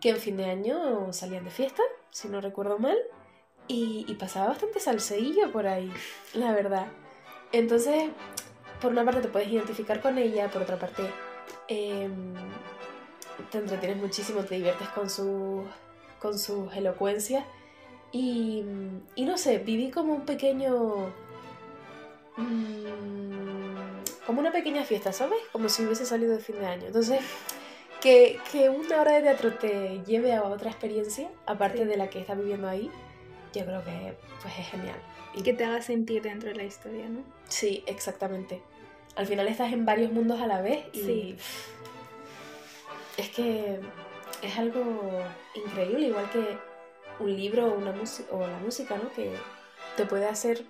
que 0.01 0.11
en 0.11 0.19
fin 0.19 0.37
de 0.37 0.45
año 0.45 1.13
salían 1.13 1.45
de 1.45 1.51
fiesta, 1.51 1.83
si 2.11 2.29
no 2.29 2.41
recuerdo 2.41 2.79
mal, 2.79 2.99
y, 3.69 4.05
y 4.07 4.15
pasaba 4.15 4.49
bastante 4.49 4.79
salseillo 4.79 5.51
por 5.51 5.67
ahí, 5.67 5.91
la 6.35 6.53
verdad. 6.53 6.87
Entonces, 7.55 8.11
por 8.83 8.91
una 8.91 9.05
parte 9.05 9.21
te 9.21 9.29
puedes 9.29 9.49
identificar 9.49 10.01
con 10.01 10.19
ella, 10.19 10.51
por 10.51 10.63
otra 10.63 10.77
parte 10.77 11.05
em, 11.69 12.35
te 13.53 13.59
entretienes 13.59 13.97
muchísimo, 13.97 14.43
te 14.43 14.57
diviertes 14.57 14.89
con, 14.89 15.09
su, 15.09 15.63
con 16.19 16.37
sus 16.37 16.75
elocuencias. 16.75 17.45
Y, 18.11 18.65
y, 19.15 19.25
no 19.25 19.39
sé, 19.39 19.59
viví 19.59 19.93
como 19.93 20.15
un 20.15 20.27
pequeño... 20.27 21.13
Mm, 22.39 24.03
como 24.27 24.41
una 24.41 24.51
pequeña 24.51 24.83
fiesta, 24.83 25.13
¿sabes? 25.13 25.39
Como 25.53 25.69
si 25.69 25.85
hubiese 25.85 26.07
salido 26.07 26.33
de 26.33 26.41
fin 26.41 26.59
de 26.59 26.67
año. 26.67 26.87
Entonces, 26.89 27.21
que, 28.01 28.41
que 28.51 28.69
una 28.69 29.01
hora 29.01 29.13
de 29.13 29.23
teatro 29.23 29.55
te 29.55 30.03
lleve 30.05 30.35
a 30.35 30.43
otra 30.43 30.71
experiencia, 30.71 31.31
aparte 31.47 31.85
de 31.87 31.97
la 31.97 32.11
que 32.11 32.19
estás 32.19 32.37
viviendo 32.37 32.69
ahí, 32.69 32.91
yo 33.53 33.65
creo 33.65 33.85
que 33.85 34.17
pues, 34.43 34.59
es 34.59 34.67
genial. 34.67 35.14
Y 35.35 35.43
que 35.43 35.53
te 35.53 35.65
haga 35.65 35.83
sentir 35.83 36.23
dentro 36.23 36.49
de 36.49 36.55
la 36.55 36.65
historia, 36.65 37.09
¿no? 37.09 37.25
Sí, 37.49 37.83
exactamente. 37.87 38.63
Al 39.17 39.27
final 39.27 39.49
estás 39.49 39.73
en 39.73 39.85
varios 39.85 40.13
mundos 40.13 40.41
a 40.41 40.47
la 40.47 40.61
vez 40.61 40.87
y 40.93 41.01
sí. 41.01 41.37
es 43.17 43.31
que 43.31 43.81
es 44.43 44.59
algo 44.59 45.23
increíble, 45.55 46.09
igual 46.09 46.31
que 46.31 46.59
un 47.21 47.37
libro 47.37 47.67
o, 47.67 47.75
una 47.75 47.95
o 48.31 48.47
la 48.47 48.59
música, 48.59 48.97
¿no? 48.97 49.13
Que 49.13 49.37
te 49.97 50.05
puede 50.07 50.27
hacer 50.27 50.65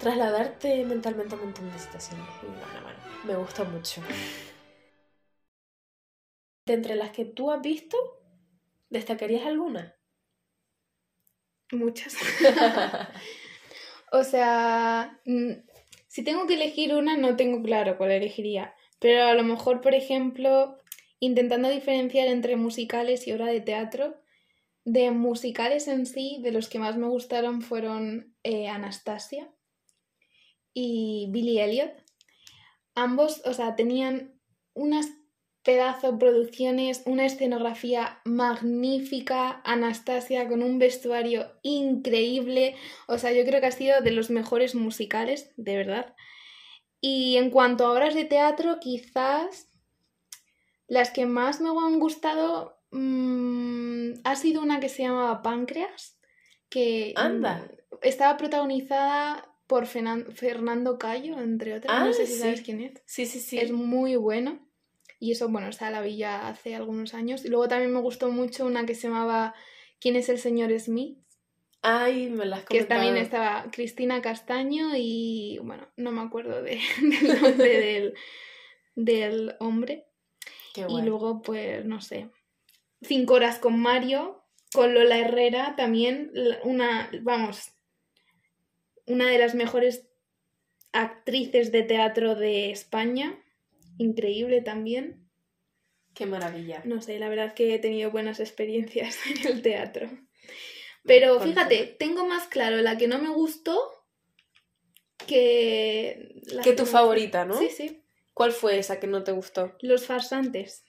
trasladarte 0.00 0.84
mentalmente 0.84 1.34
a 1.34 1.38
un 1.38 1.44
montón 1.44 1.72
de 1.72 1.78
situaciones. 1.78 2.26
Y 2.42 2.46
bueno, 2.46 2.82
bueno, 2.82 2.98
me 3.24 3.36
gusta 3.36 3.64
mucho. 3.64 4.02
De 6.66 6.74
entre 6.74 6.94
las 6.94 7.10
que 7.10 7.24
tú 7.24 7.50
has 7.50 7.60
visto, 7.62 7.96
¿destacarías 8.90 9.46
alguna? 9.46 9.93
Muchas. 11.74 12.14
o 14.12 14.22
sea, 14.24 15.20
mm, 15.24 15.52
si 16.06 16.22
tengo 16.22 16.46
que 16.46 16.54
elegir 16.54 16.94
una, 16.94 17.16
no 17.16 17.36
tengo 17.36 17.62
claro 17.62 17.96
cuál 17.96 18.12
elegiría. 18.12 18.74
Pero 19.00 19.24
a 19.24 19.34
lo 19.34 19.42
mejor, 19.42 19.80
por 19.80 19.94
ejemplo, 19.94 20.78
intentando 21.18 21.68
diferenciar 21.68 22.28
entre 22.28 22.56
musicales 22.56 23.26
y 23.26 23.32
obra 23.32 23.46
de 23.46 23.60
teatro, 23.60 24.16
de 24.84 25.10
musicales 25.10 25.88
en 25.88 26.06
sí, 26.06 26.38
de 26.42 26.52
los 26.52 26.68
que 26.68 26.78
más 26.78 26.96
me 26.96 27.08
gustaron 27.08 27.62
fueron 27.62 28.34
eh, 28.42 28.68
Anastasia 28.68 29.50
y 30.72 31.28
Billy 31.30 31.60
Elliot. 31.60 31.92
Ambos, 32.94 33.42
o 33.44 33.54
sea, 33.54 33.74
tenían 33.74 34.38
unas 34.74 35.08
pedazo 35.64 36.12
de 36.12 36.18
producciones, 36.18 37.02
una 37.06 37.24
escenografía 37.24 38.20
magnífica, 38.24 39.62
Anastasia 39.64 40.46
con 40.46 40.62
un 40.62 40.78
vestuario 40.78 41.50
increíble, 41.62 42.76
o 43.08 43.18
sea, 43.18 43.32
yo 43.32 43.44
creo 43.44 43.60
que 43.60 43.66
ha 43.66 43.72
sido 43.72 44.00
de 44.02 44.12
los 44.12 44.30
mejores 44.30 44.74
musicales, 44.74 45.52
de 45.56 45.76
verdad. 45.76 46.14
Y 47.00 47.36
en 47.38 47.50
cuanto 47.50 47.86
a 47.86 47.92
obras 47.92 48.14
de 48.14 48.24
teatro, 48.24 48.78
quizás 48.78 49.68
las 50.86 51.10
que 51.10 51.26
más 51.26 51.60
me 51.60 51.70
han 51.70 51.98
gustado 51.98 52.78
mm, 52.90 54.20
ha 54.22 54.36
sido 54.36 54.62
una 54.62 54.80
que 54.80 54.90
se 54.90 55.02
llamaba 55.02 55.42
Páncreas, 55.42 56.18
que 56.68 57.14
Anda. 57.16 57.70
estaba 58.02 58.36
protagonizada 58.36 59.50
por 59.66 59.86
Fernando 59.86 60.98
Cayo, 60.98 61.40
entre 61.40 61.74
otras. 61.74 62.00
no 62.00 62.10
ah, 62.10 62.12
sé 62.12 62.26
si 62.26 62.38
sabes 62.38 62.60
quién 62.60 62.82
es. 62.82 63.02
Sí, 63.06 63.24
sí, 63.24 63.40
sí. 63.40 63.58
Es 63.58 63.72
muy 63.72 64.16
bueno. 64.16 64.60
Y 65.24 65.32
eso, 65.32 65.48
bueno, 65.48 65.68
está 65.68 65.86
a 65.86 65.90
la 65.90 66.02
villa 66.02 66.48
hace 66.48 66.74
algunos 66.74 67.14
años. 67.14 67.46
Y 67.46 67.48
luego 67.48 67.66
también 67.66 67.94
me 67.94 68.00
gustó 68.00 68.30
mucho 68.30 68.66
una 68.66 68.84
que 68.84 68.94
se 68.94 69.08
llamaba 69.08 69.54
¿Quién 69.98 70.16
es 70.16 70.28
el 70.28 70.38
señor 70.38 70.78
Smith? 70.78 71.18
Ay, 71.80 72.28
me 72.28 72.44
las 72.44 72.66
Que 72.66 72.84
también 72.84 73.16
estaba 73.16 73.70
Cristina 73.72 74.20
Castaño 74.20 74.90
y, 74.94 75.58
bueno, 75.62 75.88
no 75.96 76.12
me 76.12 76.20
acuerdo 76.20 76.62
de, 76.62 76.78
del 77.00 77.40
nombre 77.40 77.80
del, 77.80 78.14
del 78.96 79.56
hombre. 79.60 80.08
Qué 80.74 80.84
y 80.86 81.00
luego, 81.00 81.40
pues, 81.40 81.86
no 81.86 82.02
sé, 82.02 82.28
Cinco 83.00 83.32
horas 83.32 83.58
con 83.58 83.80
Mario, 83.80 84.44
con 84.74 84.92
Lola 84.92 85.18
Herrera, 85.18 85.74
también 85.74 86.32
una, 86.64 87.10
vamos, 87.22 87.72
una 89.06 89.30
de 89.30 89.38
las 89.38 89.54
mejores 89.54 90.06
actrices 90.92 91.72
de 91.72 91.82
teatro 91.82 92.34
de 92.34 92.70
España 92.70 93.42
increíble 93.98 94.60
también. 94.60 95.28
Qué 96.14 96.26
maravilla. 96.26 96.82
No 96.84 97.02
sé, 97.02 97.18
la 97.18 97.28
verdad 97.28 97.54
que 97.54 97.74
he 97.74 97.78
tenido 97.78 98.10
buenas 98.10 98.40
experiencias 98.40 99.18
en 99.26 99.46
el 99.46 99.62
teatro. 99.62 100.08
Pero 101.04 101.38
fíjate, 101.40 101.96
tengo 101.98 102.26
más 102.26 102.46
claro 102.46 102.76
la 102.78 102.96
que 102.96 103.08
no 103.08 103.18
me 103.18 103.28
gustó 103.28 103.78
que... 105.26 106.40
la 106.46 106.62
Que 106.62 106.72
tu 106.72 106.86
favorita, 106.86 107.44
¿no? 107.44 107.58
Sí, 107.58 107.68
sí. 107.68 108.02
¿Cuál 108.32 108.52
fue 108.52 108.78
esa 108.78 108.98
que 109.00 109.06
no 109.06 109.22
te 109.22 109.32
gustó? 109.32 109.76
Los 109.80 110.06
farsantes. 110.06 110.84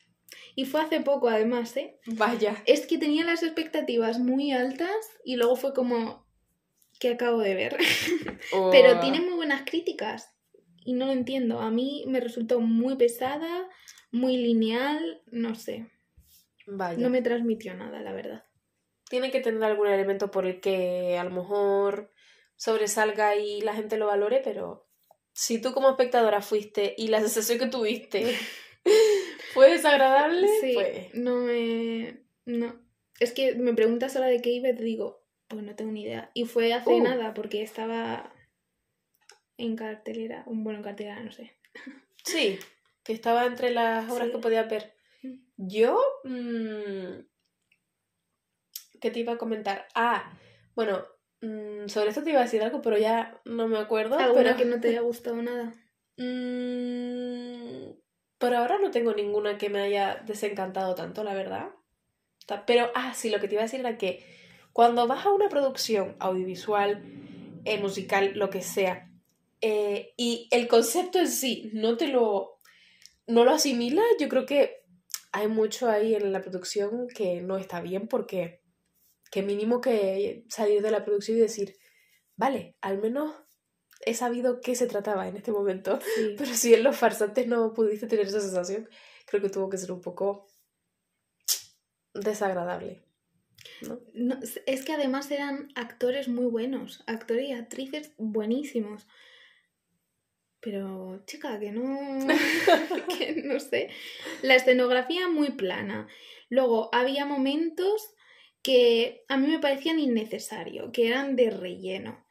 Y 0.56 0.66
fue 0.66 0.82
hace 0.82 1.02
poco, 1.02 1.28
además, 1.28 1.76
¿eh? 1.76 2.00
Vaya. 2.06 2.64
Es 2.66 2.88
que 2.88 2.98
tenía 2.98 3.26
las 3.26 3.44
expectativas 3.44 4.20
muy 4.20 4.54
altas 4.54 4.96
y 5.26 5.36
luego 5.36 5.58
fue 5.58 5.74
como... 5.74 6.26
que 7.00 7.10
acabo 7.10 7.40
de 7.40 7.56
ver? 7.56 7.78
Pero 8.72 9.00
tiene 9.02 9.20
muy 9.20 9.34
buenas 9.34 9.64
críticas 9.66 10.35
y 10.86 10.94
no 10.94 11.08
lo 11.08 11.12
entiendo. 11.12 11.60
A 11.60 11.72
mí 11.72 12.06
me 12.08 12.22
resultó 12.22 12.62
muy 12.62 12.96
pesada, 12.96 13.68
muy 14.12 14.38
lineal, 14.38 15.22
no 15.26 15.56
sé. 15.56 15.92
Vaya. 16.68 16.98
No 16.98 17.10
me 17.10 17.22
transmitió 17.22 17.74
nada, 17.74 18.00
la 18.02 18.14
verdad. 18.14 18.46
Tiene 19.10 19.32
que 19.32 19.42
tener 19.42 19.64
algún 19.64 19.88
elemento 19.88 20.32
por 20.32 20.46
el 20.46 20.62
que 20.62 21.18
a 21.18 21.24
lo 21.24 21.32
mejor 21.32 22.12
sobresalga 22.56 23.36
y 23.36 23.62
la 23.62 23.74
gente 23.74 23.98
lo 23.98 24.08
valore, 24.08 24.42
pero 24.44 24.88
si 25.34 25.60
tú 25.60 25.74
como 25.74 25.90
espectadora 25.90 26.42
fuiste 26.42 26.96
y 26.98 27.10
la 27.10 27.20
sensación 27.20 27.60
que 27.60 27.68
tuviste 27.68 28.34
fue 29.54 29.72
desagradable, 29.72 30.48
Sí, 30.62 30.72
pues 30.74 31.14
no 31.14 31.38
me... 31.38 32.24
No. 32.46 32.80
Es 33.20 33.32
que 33.32 33.56
me 33.56 33.74
preguntas 33.74 34.16
ahora 34.16 34.28
de 34.28 34.42
qué 34.42 34.52
iba 34.52 34.70
y 34.70 34.76
te 34.76 34.84
digo, 34.84 35.24
pues 35.48 35.64
no 35.64 35.76
tengo 35.76 35.92
ni 35.92 36.04
idea. 36.04 36.32
Y 36.34 36.46
fue 36.46 36.74
hace 36.74 36.92
Uh. 36.94 37.02
nada, 37.04 37.34
porque 37.34 37.62
estaba 37.62 38.34
en 39.58 39.76
cartelera, 39.76 40.44
un 40.48 40.64
bueno 40.64 40.80
en 40.80 40.84
cartelera, 40.84 41.22
no 41.22 41.32
sé. 41.32 41.56
sí, 42.24 42.60
que 43.04 43.14
estaba 43.14 43.46
entre 43.46 43.72
las 43.72 44.10
obras 44.12 44.28
Sí. 44.28 44.32
que 44.34 44.40
podía 44.40 44.64
ver. 44.64 44.94
Mm. 45.24 45.34
Yo, 45.58 46.00
mm, 46.24 47.20
¿qué 49.02 49.12
te 49.12 49.20
iba 49.20 49.34
a 49.34 49.38
comentar? 49.38 49.88
Ah, 49.96 50.32
bueno, 50.76 51.06
mm, 51.42 51.88
sobre 51.88 52.10
esto 52.10 52.24
te 52.24 52.32
iba 52.32 52.40
a 52.40 52.44
decir 52.44 52.62
algo, 52.64 52.82
pero 52.82 52.98
ya 52.98 53.40
no 53.46 53.68
me 53.68 53.78
acuerdo. 53.78 54.18
¿Alguna 54.18 54.44
pero... 54.44 54.58
que 54.58 54.66
no 54.66 54.80
te 54.80 54.90
haya 54.90 55.02
gustado 55.02 55.42
nada? 55.42 55.74
Mm, 56.18 57.92
por 58.38 58.54
ahora 58.54 58.78
no 58.80 58.92
tengo 58.92 59.14
ninguna 59.14 59.58
que 59.58 59.70
me 59.70 59.82
haya 59.82 60.16
desencantado 60.26 60.96
tanto, 60.96 61.24
la 61.24 61.34
verdad. 61.34 61.70
Pero, 62.68 62.92
ah, 62.94 63.14
sí, 63.16 63.30
lo 63.30 63.40
que 63.40 63.48
te 63.48 63.56
iba 63.56 63.62
a 63.62 63.66
decir 63.66 63.80
era 63.80 63.98
que 63.98 64.24
cuando 64.72 65.08
vas 65.08 65.26
a 65.26 65.32
una 65.32 65.50
producción 65.50 66.16
audiovisual, 66.20 67.02
eh, 67.66 67.80
musical, 67.80 68.34
lo 68.36 68.50
que 68.50 68.62
sea, 68.62 69.10
eh, 69.62 70.14
y 70.18 70.48
el 70.52 70.68
concepto 70.68 71.20
en 71.20 71.28
sí 71.28 71.70
no 71.74 71.98
te 71.98 72.08
lo, 72.08 72.60
no 73.28 73.46
lo 73.46 73.52
asimila, 73.52 74.04
yo 74.20 74.30
creo 74.30 74.46
que 74.46 74.84
hay 75.32 75.48
mucho 75.48 75.90
ahí 75.90 76.16
en 76.16 76.32
la 76.32 76.42
producción 76.42 77.08
que 77.08 77.42
no 77.42 77.58
está 77.58 77.82
bien 77.82 78.08
porque 78.08 78.62
que 79.32 79.42
mínimo 79.42 79.82
que 79.82 80.46
salir 80.50 80.82
de 80.82 80.92
la 80.92 81.04
producción 81.04 81.38
y 81.38 81.42
decir, 81.42 81.76
vale, 82.38 82.78
al 82.80 83.00
menos 83.00 83.36
he 84.06 84.14
sabido 84.14 84.62
qué 84.62 84.76
se 84.76 84.88
trataba 84.88 85.28
en 85.28 85.36
este 85.36 85.52
momento. 85.52 86.00
Sí. 86.16 86.36
Pero 86.38 86.54
si 86.54 86.74
en 86.74 86.84
los 86.84 86.96
farsantes 86.96 87.48
no 87.48 87.74
pudiste 87.74 88.08
tener 88.08 88.28
esa 88.28 88.40
sensación, 88.40 88.88
creo 89.26 89.42
que 89.42 89.50
tuvo 89.50 89.70
que 89.70 89.78
ser 89.78 89.92
un 89.92 90.02
poco 90.02 90.48
desagradable. 92.14 93.04
¿no? 93.82 94.00
No, 94.14 94.40
es 94.66 94.86
que 94.86 94.94
además 94.94 95.30
eran 95.32 95.70
actores 95.76 96.28
muy 96.28 96.46
buenos, 96.46 97.04
actores 97.08 97.50
y 97.50 97.52
actrices 97.52 98.14
buenísimos. 98.18 99.08
Pero, 100.66 101.24
chica, 101.28 101.60
que 101.60 101.72
no. 101.72 102.26
que 103.20 103.44
no 103.44 103.60
sé. 103.60 103.90
La 104.42 104.56
escenografía 104.56 105.30
muy 105.30 105.52
plana. 105.52 106.08
Luego, 106.50 106.90
había 106.92 107.28
momentos 107.28 108.16
que 108.64 109.24
a 109.30 109.38
mí 109.38 109.46
me 109.46 109.60
parecían 109.60 110.00
innecesarios, 110.00 110.90
que 110.92 111.08
eran 111.08 111.36
de 111.36 111.52
relleno. 111.52 112.26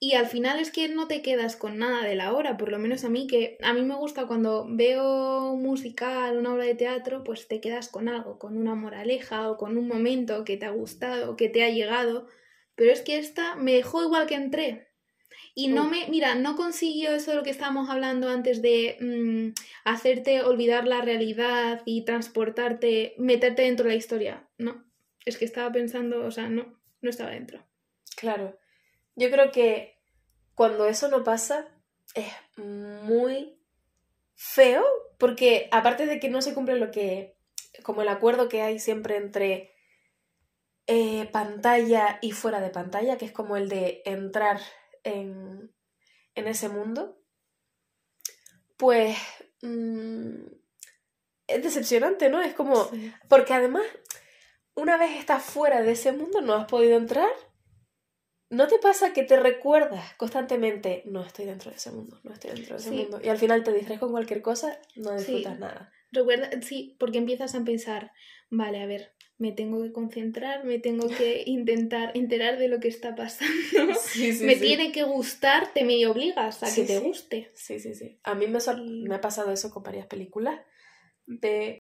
Y 0.00 0.14
al 0.14 0.26
final 0.26 0.60
es 0.60 0.70
que 0.70 0.88
no 0.88 1.08
te 1.08 1.20
quedas 1.20 1.56
con 1.56 1.76
nada 1.76 2.02
de 2.02 2.14
la 2.14 2.32
obra, 2.32 2.56
por 2.56 2.70
lo 2.70 2.78
menos 2.78 3.04
a 3.04 3.10
mí, 3.10 3.26
que 3.26 3.58
a 3.62 3.74
mí 3.74 3.82
me 3.82 3.96
gusta 3.96 4.26
cuando 4.26 4.66
veo 4.66 5.52
un 5.52 5.62
musical, 5.62 6.38
una 6.38 6.54
obra 6.54 6.64
de 6.64 6.74
teatro, 6.74 7.22
pues 7.22 7.48
te 7.48 7.60
quedas 7.60 7.90
con 7.90 8.08
algo, 8.08 8.38
con 8.38 8.56
una 8.56 8.74
moraleja 8.74 9.50
o 9.50 9.58
con 9.58 9.76
un 9.76 9.88
momento 9.88 10.44
que 10.44 10.56
te 10.56 10.64
ha 10.64 10.70
gustado, 10.70 11.36
que 11.36 11.50
te 11.50 11.62
ha 11.62 11.68
llegado. 11.68 12.28
Pero 12.76 12.92
es 12.92 13.02
que 13.02 13.18
esta 13.18 13.56
me 13.56 13.72
dejó 13.74 14.02
igual 14.02 14.26
que 14.26 14.36
entré. 14.36 14.93
Y 15.54 15.68
no 15.68 15.84
Uh. 15.84 15.88
me, 15.88 16.08
mira, 16.08 16.34
no 16.34 16.56
consiguió 16.56 17.12
eso 17.12 17.30
de 17.30 17.36
lo 17.36 17.42
que 17.44 17.50
estábamos 17.50 17.88
hablando 17.88 18.28
antes 18.28 18.60
de 18.60 18.96
mm, 19.00 19.54
hacerte 19.84 20.42
olvidar 20.42 20.86
la 20.86 21.00
realidad 21.00 21.82
y 21.84 22.04
transportarte, 22.04 23.14
meterte 23.18 23.62
dentro 23.62 23.84
de 23.84 23.92
la 23.92 23.98
historia. 23.98 24.48
No, 24.58 24.84
es 25.24 25.38
que 25.38 25.44
estaba 25.44 25.70
pensando, 25.70 26.24
o 26.24 26.30
sea, 26.32 26.48
no, 26.48 26.80
no 27.00 27.10
estaba 27.10 27.30
dentro. 27.30 27.64
Claro. 28.16 28.58
Yo 29.14 29.30
creo 29.30 29.52
que 29.52 30.00
cuando 30.54 30.86
eso 30.86 31.08
no 31.08 31.22
pasa 31.22 31.68
es 32.14 32.32
muy 32.56 33.58
feo 34.34 34.84
porque 35.18 35.68
aparte 35.70 36.06
de 36.06 36.18
que 36.18 36.28
no 36.28 36.42
se 36.42 36.54
cumple 36.54 36.76
lo 36.76 36.90
que, 36.90 37.36
como 37.82 38.02
el 38.02 38.08
acuerdo 38.08 38.48
que 38.48 38.62
hay 38.62 38.78
siempre 38.80 39.16
entre 39.16 39.72
eh, 40.86 41.28
pantalla 41.32 42.18
y 42.20 42.32
fuera 42.32 42.60
de 42.60 42.70
pantalla, 42.70 43.16
que 43.16 43.24
es 43.24 43.32
como 43.32 43.56
el 43.56 43.68
de 43.68 44.02
entrar 44.04 44.60
en, 45.04 45.72
en 46.34 46.48
ese 46.48 46.68
mundo, 46.68 47.20
pues 48.76 49.16
mm, 49.62 50.46
es 51.46 51.62
decepcionante, 51.62 52.28
¿no? 52.28 52.40
Es 52.42 52.54
como, 52.54 52.88
porque 53.28 53.54
además, 53.54 53.84
una 54.74 54.96
vez 54.96 55.16
estás 55.18 55.42
fuera 55.44 55.82
de 55.82 55.92
ese 55.92 56.12
mundo, 56.12 56.40
no 56.40 56.54
has 56.54 56.66
podido 56.66 56.96
entrar. 56.96 57.30
¿No 58.50 58.68
te 58.68 58.78
pasa 58.78 59.12
que 59.12 59.24
te 59.24 59.38
recuerdas 59.40 60.14
constantemente, 60.14 61.02
no 61.06 61.24
estoy 61.24 61.44
dentro 61.44 61.70
de 61.70 61.76
ese 61.76 61.90
mundo, 61.90 62.20
no 62.22 62.32
estoy 62.32 62.50
dentro 62.52 62.76
de 62.76 62.80
ese 62.80 62.90
Sí. 62.90 62.96
mundo? 62.96 63.20
Y 63.22 63.28
al 63.28 63.38
final 63.38 63.64
te 63.64 63.72
distraes 63.72 63.98
con 64.00 64.12
cualquier 64.12 64.42
cosa, 64.42 64.78
no 64.96 65.16
disfrutas 65.16 65.54
Sí. 65.54 65.60
nada. 65.60 65.92
Recuerda, 66.12 66.50
sí, 66.62 66.96
porque 67.00 67.18
empiezas 67.18 67.54
a 67.54 67.64
pensar, 67.64 68.12
vale, 68.50 68.80
a 68.82 68.86
ver, 68.86 69.14
me 69.38 69.52
tengo 69.52 69.82
que 69.82 69.92
concentrar, 69.92 70.64
me 70.64 70.78
tengo 70.78 71.08
que 71.08 71.42
intentar 71.46 72.12
enterar 72.16 72.58
de 72.58 72.68
lo 72.68 72.80
que 72.80 72.88
está 72.88 73.14
pasando. 73.14 73.52
Sí, 74.00 74.32
sí, 74.32 74.44
me 74.44 74.54
sí. 74.54 74.60
tiene 74.60 74.92
que 74.92 75.02
gustar, 75.02 75.72
te 75.72 75.84
me 75.84 76.06
obligas 76.06 76.62
a 76.62 76.74
que 76.74 76.84
te 76.84 76.98
guste. 77.00 77.50
Sí, 77.54 77.80
sí, 77.80 77.94
sí. 77.94 78.18
A 78.22 78.34
mí 78.34 78.46
me, 78.46 79.14
ha 79.14 79.20
pasado 79.20 79.52
eso 79.52 79.70
con 79.70 79.82
varias 79.82 80.06
películas. 80.06 80.60
De 81.26 81.78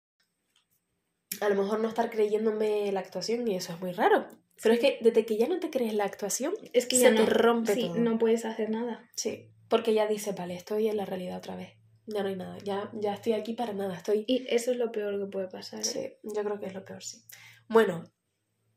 a 1.41 1.49
lo 1.49 1.55
mejor 1.61 1.79
no 1.79 1.89
estar 1.89 2.09
creyéndome 2.09 2.91
la 2.91 2.99
actuación 3.01 3.47
y 3.47 3.55
eso 3.55 3.73
es 3.73 3.79
muy 3.79 3.91
raro. 3.91 4.27
Pero 4.61 4.73
es 4.73 4.79
que 4.79 4.97
desde 5.01 5.25
que 5.25 5.37
ya 5.37 5.47
no 5.47 5.59
te 5.59 5.69
crees 5.69 5.93
la 5.93 6.05
actuación, 6.05 6.53
Es 6.73 6.87
que 6.87 6.95
se 6.95 7.03
ya 7.03 7.09
te 7.11 7.21
no, 7.21 7.25
rompe 7.27 7.75
todo. 7.75 7.95
no 7.95 8.17
puedes 8.17 8.43
hacer 8.43 8.69
nada. 8.71 9.07
Sí, 9.15 9.51
porque 9.69 9.93
ya 9.93 10.07
dices, 10.07 10.35
vale, 10.35 10.55
estoy 10.55 10.87
en 10.87 10.97
la 10.97 11.05
realidad 11.05 11.37
otra 11.37 11.55
vez. 11.55 11.76
Ya 12.07 12.23
no 12.23 12.29
hay 12.29 12.37
nada, 12.37 12.57
ya, 12.63 12.89
ya 12.93 13.13
estoy 13.13 13.33
aquí 13.33 13.53
para 13.53 13.73
nada, 13.73 13.95
estoy... 13.95 14.23
Y 14.27 14.47
eso 14.49 14.71
es 14.71 14.77
lo 14.77 14.91
peor 14.91 15.19
que 15.19 15.29
puede 15.29 15.49
pasar. 15.49 15.81
¿eh? 15.81 15.83
Sí, 15.83 16.13
yo 16.23 16.43
creo 16.43 16.57
que 16.59 16.67
es 16.67 16.73
lo 16.73 16.85
peor, 16.85 17.03
sí. 17.03 17.21
Bueno, 17.67 18.05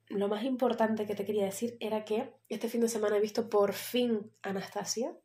lo 0.08 0.26
más 0.26 0.42
importante 0.42 1.06
que 1.06 1.14
te 1.14 1.24
quería 1.24 1.44
decir 1.44 1.76
era 1.78 2.04
que 2.04 2.34
este 2.48 2.68
fin 2.68 2.80
de 2.80 2.88
semana 2.88 3.16
he 3.16 3.20
visto 3.20 3.48
por 3.48 3.72
fin 3.72 4.32
Anastasia. 4.42 5.16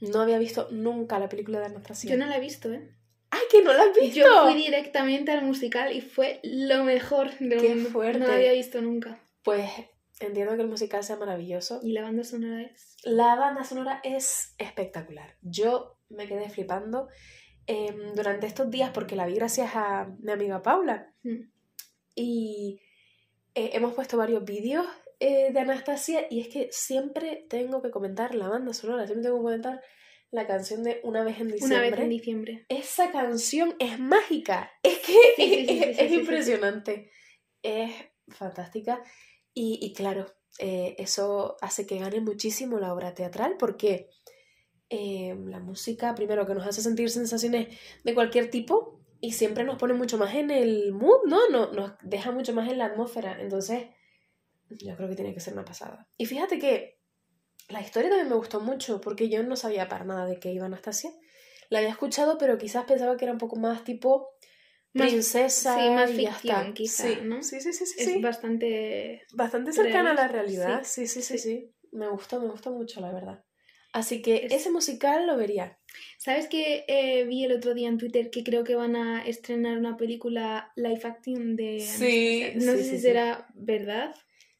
No 0.00 0.20
había 0.20 0.38
visto 0.38 0.68
nunca 0.70 1.18
la 1.18 1.28
película 1.28 1.60
de 1.60 1.66
Anastasia. 1.66 2.10
Yo 2.10 2.16
no 2.16 2.26
la 2.26 2.38
he 2.38 2.40
visto, 2.40 2.72
¿eh? 2.72 2.96
¡Ay, 3.30 3.42
que 3.50 3.62
no 3.62 3.72
la 3.72 3.82
has 3.82 3.98
visto! 3.98 4.20
Yo 4.20 4.44
fui 4.44 4.54
directamente 4.54 5.32
al 5.32 5.44
musical 5.44 5.92
y 5.92 6.00
fue 6.00 6.40
lo 6.42 6.84
mejor 6.84 7.36
del 7.38 7.60
¡Qué 7.60 7.74
mundo. 7.74 7.90
fuerte! 7.90 8.18
No 8.18 8.28
la 8.28 8.34
había 8.34 8.52
visto 8.52 8.80
nunca. 8.80 9.20
Pues 9.42 9.70
entiendo 10.20 10.56
que 10.56 10.62
el 10.62 10.68
musical 10.68 11.04
sea 11.04 11.16
maravilloso. 11.16 11.80
Y 11.82 11.92
la 11.92 12.02
banda 12.02 12.24
sonora 12.24 12.62
es... 12.62 12.96
La 13.02 13.34
banda 13.34 13.64
sonora 13.64 14.00
es 14.02 14.54
espectacular. 14.58 15.36
Yo 15.42 15.98
me 16.14 16.26
quedé 16.26 16.48
flipando 16.48 17.08
em, 17.66 18.14
durante 18.14 18.46
estos 18.46 18.70
días 18.70 18.90
porque 18.92 19.16
la 19.16 19.26
vi 19.26 19.34
gracias 19.34 19.74
a 19.74 20.08
mi 20.20 20.32
amiga 20.32 20.62
Paula. 20.62 21.12
Mm. 21.22 21.50
Y 22.14 22.80
eh, 23.54 23.70
hemos 23.74 23.94
puesto 23.94 24.16
varios 24.16 24.44
vídeos 24.44 24.86
eh, 25.20 25.52
de 25.52 25.60
Anastasia 25.60 26.26
y 26.30 26.40
es 26.40 26.48
que 26.48 26.68
siempre 26.70 27.46
tengo 27.48 27.82
que 27.82 27.90
comentar 27.90 28.34
la 28.34 28.48
banda 28.48 28.72
sonora, 28.72 29.06
siempre 29.06 29.24
tengo 29.24 29.38
que 29.38 29.44
comentar 29.44 29.82
la 30.30 30.46
canción 30.46 30.82
de 30.82 31.00
Una 31.04 31.22
vez 31.22 31.40
en 31.40 31.48
diciembre. 31.48 31.78
Una 31.78 31.90
vez 31.90 32.00
en 32.00 32.08
diciembre. 32.08 32.66
Esa 32.68 33.12
canción 33.12 33.76
es 33.78 34.00
mágica, 34.00 34.72
es 34.82 34.98
que 34.98 35.12
Sí, 35.12 35.20
sí, 35.36 35.66
sí, 35.66 35.66
sí, 35.66 35.82
es, 35.98 36.12
impresionante, 36.12 37.10
es 37.62 37.92
fantástica 38.28 39.02
y, 39.54 39.78
y 39.80 39.92
claro, 39.92 40.26
eh, 40.58 40.94
eso 40.98 41.56
hace 41.60 41.86
que 41.86 41.98
gane 41.98 42.20
muchísimo 42.20 42.78
la 42.78 42.92
obra 42.92 43.14
teatral 43.14 43.56
porque 43.58 44.08
eh, 44.94 45.36
la 45.46 45.60
música, 45.60 46.14
primero 46.14 46.46
que 46.46 46.54
nos 46.54 46.66
hace 46.66 46.82
sentir 46.82 47.10
sensaciones 47.10 47.68
de 48.02 48.14
cualquier 48.14 48.50
tipo 48.50 49.00
y 49.20 49.32
siempre 49.32 49.64
nos 49.64 49.78
pone 49.78 49.94
mucho 49.94 50.18
más 50.18 50.34
en 50.34 50.50
el 50.50 50.92
mood, 50.92 51.26
¿no? 51.26 51.48
no 51.48 51.72
nos 51.72 51.92
deja 52.02 52.30
mucho 52.30 52.52
más 52.52 52.70
en 52.70 52.78
la 52.78 52.86
atmósfera, 52.86 53.40
entonces 53.40 53.86
yo 54.70 54.96
creo 54.96 55.08
que 55.08 55.16
tiene 55.16 55.34
que 55.34 55.40
ser 55.40 55.54
una 55.54 55.64
pasada. 55.64 56.08
Y 56.16 56.26
fíjate 56.26 56.58
que 56.58 57.00
la 57.68 57.80
historia 57.80 58.10
también 58.10 58.28
me 58.28 58.36
gustó 58.36 58.60
mucho 58.60 59.00
porque 59.00 59.28
yo 59.28 59.42
no 59.42 59.56
sabía 59.56 59.88
para 59.88 60.04
nada 60.04 60.26
de 60.26 60.38
qué 60.38 60.52
iba 60.52 60.66
Anastasia. 60.66 61.10
La 61.70 61.78
había 61.78 61.90
escuchado, 61.90 62.36
pero 62.38 62.58
quizás 62.58 62.84
pensaba 62.84 63.16
que 63.16 63.24
era 63.24 63.32
un 63.32 63.38
poco 63.38 63.56
más 63.56 63.84
tipo 63.84 64.34
princesa 64.92 65.76
sí, 65.76 65.90
más 65.90 66.10
y 66.10 66.14
ficción, 66.14 66.60
está. 66.60 66.74
quizá, 66.74 67.02
sí. 67.02 67.18
¿no? 67.24 67.42
sí, 67.42 67.60
sí, 67.60 67.72
sí, 67.72 67.86
sí, 67.86 67.94
Es 67.98 68.06
sí. 68.06 68.20
bastante... 68.20 69.22
Bastante 69.32 69.72
cercana 69.72 70.12
a 70.12 70.14
la 70.14 70.28
realidad. 70.28 70.82
Sí, 70.84 71.06
sí, 71.06 71.22
sí, 71.22 71.38
sí. 71.38 71.74
Me 71.90 72.08
gustó, 72.08 72.40
me 72.40 72.48
gustó 72.48 72.70
mucho, 72.70 73.00
la 73.00 73.12
verdad. 73.12 73.44
Así 73.94 74.20
que 74.22 74.44
Es- 74.46 74.52
ese 74.52 74.70
musical 74.70 75.26
lo 75.26 75.36
vería. 75.36 75.78
¿Sabes 76.18 76.48
que 76.48 76.84
eh, 76.88 77.24
vi 77.24 77.44
el 77.44 77.52
otro 77.52 77.72
día 77.74 77.88
en 77.88 77.96
Twitter 77.96 78.28
que 78.30 78.42
creo 78.44 78.64
que 78.64 78.74
van 78.74 78.96
a 78.96 79.24
estrenar 79.24 79.78
una 79.78 79.96
película 79.96 80.72
live 80.76 81.00
action 81.04 81.56
de 81.56 81.80
Sí? 81.80 82.42
No 82.56 82.72
sí, 82.72 82.78
sé 82.78 82.78
sí, 82.78 82.90
si 82.90 82.96
sí. 82.96 83.02
será 83.02 83.46
verdad, 83.54 84.14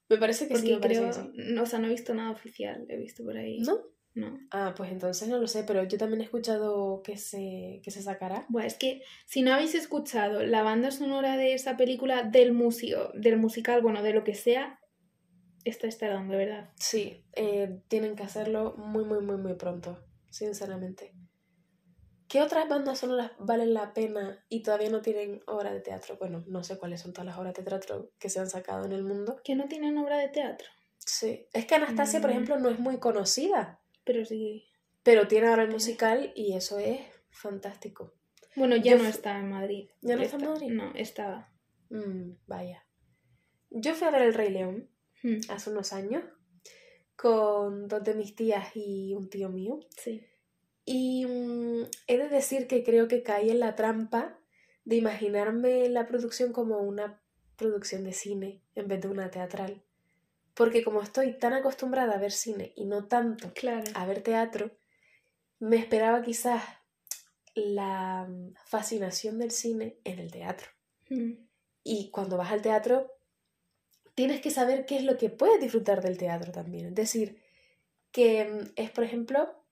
Me 0.09 0.17
parece 0.19 0.47
que 0.49 0.55
sí, 0.57 0.61
porque 0.63 0.75
me 0.77 0.81
parece 0.81 1.01
creo... 1.01 1.33
que 1.33 1.43
sí. 1.43 1.59
o 1.59 1.67
sea, 1.67 1.79
no 1.81 1.87
he 1.89 1.91
visto 1.91 2.15
nada 2.15 2.31
oficial, 2.31 2.87
he 2.89 2.97
visto 2.97 3.25
por 3.25 3.37
ahí. 3.37 3.59
¿No? 3.61 3.81
No. 4.17 4.39
Ah, 4.53 4.73
pues 4.77 4.93
entonces 4.93 5.27
no 5.29 5.39
lo 5.41 5.49
sé, 5.49 5.65
pero 5.65 5.83
yo 5.83 5.99
también 5.99 6.21
he 6.21 6.25
escuchado 6.25 7.03
que 7.03 7.17
se, 7.17 7.81
que 7.83 7.91
se 7.91 8.01
sacará. 8.01 8.47
Bueno, 8.49 8.69
es 8.69 8.75
que 8.75 9.03
si 9.27 9.43
no 9.43 9.53
habéis 9.53 9.75
escuchado 9.75 10.45
la 10.45 10.63
banda 10.63 10.93
sonora 10.93 11.37
de 11.37 11.55
esa 11.55 11.77
película 11.77 12.23
del 12.23 12.53
museo, 12.53 13.11
del 13.15 13.39
musical, 13.39 13.83
bueno, 13.83 14.05
de 14.05 14.13
lo 14.13 14.23
que 14.23 14.37
sea, 14.37 14.79
está 15.65 15.89
tardando, 15.91 16.33
de 16.37 16.45
verdad. 16.47 16.71
Sí, 16.77 17.25
eh, 17.33 17.81
tienen 17.89 18.17
que 18.17 18.23
hacerlo 18.23 18.75
muy, 18.77 19.05
muy, 19.05 19.21
muy, 19.21 19.37
muy 19.37 19.55
pronto, 19.55 20.05
sinceramente. 20.31 21.13
¿Qué 22.29 22.43
otras 22.43 22.69
bandas 22.69 22.99
sonoras 22.99 23.31
valen 23.39 23.75
la 23.75 23.93
pena 23.95 24.45
y 24.49 24.63
todavía 24.63 24.91
no 24.91 25.03
tienen 25.03 25.43
obra 25.47 25.73
de 25.73 25.81
teatro? 25.81 26.17
Bueno, 26.19 26.43
no 26.49 26.65
sé 26.65 26.79
cuáles 26.79 27.01
son 27.01 27.13
todas 27.13 27.27
las 27.27 27.39
obras 27.39 27.55
de 27.55 27.63
teatro 27.63 28.11
que 28.19 28.29
se 28.29 28.41
han 28.41 28.49
sacado 28.51 28.85
en 28.85 28.93
el 28.93 29.05
mundo. 29.05 29.41
Que 29.45 29.55
no 29.55 29.69
tienen 29.69 29.97
obra 29.99 30.19
de 30.19 30.29
teatro, 30.29 30.67
Sí, 30.99 31.47
es 31.53 31.67
que 31.67 31.75
Anastasia, 31.75 32.21
por 32.21 32.31
Mm. 32.31 32.33
ejemplo, 32.33 32.59
no 32.59 32.71
es 32.71 32.79
muy 32.79 32.99
conocida, 32.99 33.79
pero 34.05 34.25
sí. 34.25 34.65
pero 35.03 35.29
tiene 35.29 35.49
ahora 35.49 35.65
el 35.65 35.71
musical 35.71 36.33
y 36.35 36.55
eso 36.55 36.79
es 36.79 36.99
fantástico. 37.31 38.15
Bueno, 38.57 38.75
ya 38.77 38.93
Yo 38.97 39.03
no 39.03 39.09
está 39.09 39.39
en 39.39 39.51
Madrid. 39.51 39.91
¿Ya 40.01 40.17
no 40.17 40.23
está 40.23 40.37
en 40.37 40.45
Madrid? 40.47 40.71
No, 40.71 40.93
estaba. 40.95 41.53
Mm, 41.91 42.37
vaya. 42.47 42.87
Yo 43.71 43.95
fui 43.95 44.07
a 44.09 44.11
ver 44.11 44.23
El 44.23 44.33
Rey 44.35 44.49
León 44.51 44.89
Hmm, 45.25 45.41
hace 45.49 45.71
unos 45.71 45.95
años 45.95 46.23
con 47.17 47.89
dos 47.89 48.05
de 48.05 48.15
mis 48.15 48.37
tías 48.37 48.77
y 48.77 49.15
un 49.15 49.31
tío 49.31 49.49
mío. 49.49 49.81
Sí. 49.97 50.27
Y 50.85 51.25
mm, 51.25 51.85
he 52.07 52.19
de 52.19 52.29
decir 52.29 52.67
que 52.67 52.85
creo 52.85 53.09
que 53.09 53.23
caí 53.23 53.49
en 53.49 53.59
la 53.61 53.75
trampa 53.75 54.39
de 54.85 54.97
imaginarme 54.97 55.89
la 55.89 56.07
producción 56.07 56.53
como 56.53 56.79
una 56.81 57.23
producción 57.57 58.05
de 58.05 58.13
cine 58.13 58.63
en 58.75 58.87
vez 58.87 59.01
de 59.01 59.09
una 59.09 59.31
teatral. 59.31 59.83
Porque 60.53 60.85
como 60.85 61.01
estoy 61.01 61.39
tan 61.39 61.55
acostumbrada 61.55 62.15
a 62.15 62.19
ver 62.19 62.33
cine 62.33 62.75
y 62.77 62.85
no 62.85 63.07
tanto 63.07 63.53
Claro. 63.55 63.91
a 63.95 64.05
ver 64.07 64.23
teatro, 64.23 64.73
me 65.59 65.77
esperaba 65.77 66.21
quizás 66.23 66.63
la 67.55 68.27
mm, 68.29 68.55
fascinación 68.67 69.39
del 69.39 69.53
cine 69.53 69.99
en 70.05 70.19
el 70.19 70.31
teatro. 70.31 70.69
Y 71.83 72.11
cuando 72.11 72.37
vas 72.37 72.51
al 72.53 72.61
teatro, 72.61 73.14
tienes 74.15 74.41
que 74.41 74.51
saber 74.51 74.87
qué 74.87 74.97
es 74.97 75.05
lo 75.05 75.17
que 75.19 75.31
puedes 75.31 75.61
disfrutar 75.61 76.03
del 76.03 76.19
teatro 76.19 76.53
también. 76.53 76.87
Es 76.87 76.95
decir, 76.95 77.41
que 78.13 78.45
mm, 78.45 78.73
es, 78.77 78.91
por 78.91 79.05
ejemplo, 79.05 79.65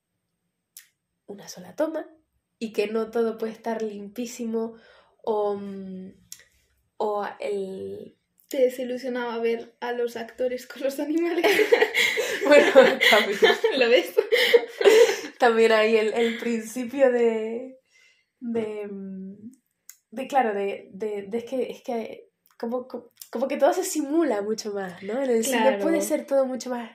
una 1.27 1.49
sola 1.49 1.75
toma 1.77 2.09
y 2.59 2.73
que 2.73 2.87
no 2.89 3.11
todo 3.11 3.39
puede 3.39 3.53
estar 3.53 3.83
limpísimo 3.83 4.75
o, 5.23 5.55
mm, 5.57 6.13
o 6.99 7.27
el... 7.41 8.17
Te 8.49 8.59
desilusionaba 8.59 9.39
ver 9.39 9.77
a 9.81 9.93
los 9.93 10.17
actores 10.17 10.67
con 10.67 10.83
los 10.83 10.99
animales. 11.01 11.47
Bueno, 12.45 12.73
también, 13.11 13.39
¿Lo 13.79 13.89
ves? 13.89 14.13
también 15.39 15.71
hay 15.71 15.97
el, 15.97 16.13
el 16.13 16.39
principio 16.39 17.11
de... 17.13 17.79
de, 18.41 18.89
mm, 18.89 19.37
de 20.11 20.27
claro, 20.27 20.53
de, 20.53 20.89
de, 20.93 21.23
de- 21.29 21.39
es 21.39 21.45
que, 21.45 21.71
es 21.71 21.83
que 21.83 22.31
como, 22.59 22.89
como, 22.89 23.12
como 23.33 23.49
que 23.49 23.57
todo 23.57 23.73
se 23.73 23.83
simula 23.83 24.43
mucho 24.43 24.75
más, 24.75 25.03
¿no? 25.03 25.23
En 25.23 25.31
el 25.31 25.43
cine 25.43 25.63
Claro. 25.63 25.83
puede 25.83 26.03
ser 26.03 26.27
todo 26.27 26.45
mucho 26.45 26.69
más 26.69 26.91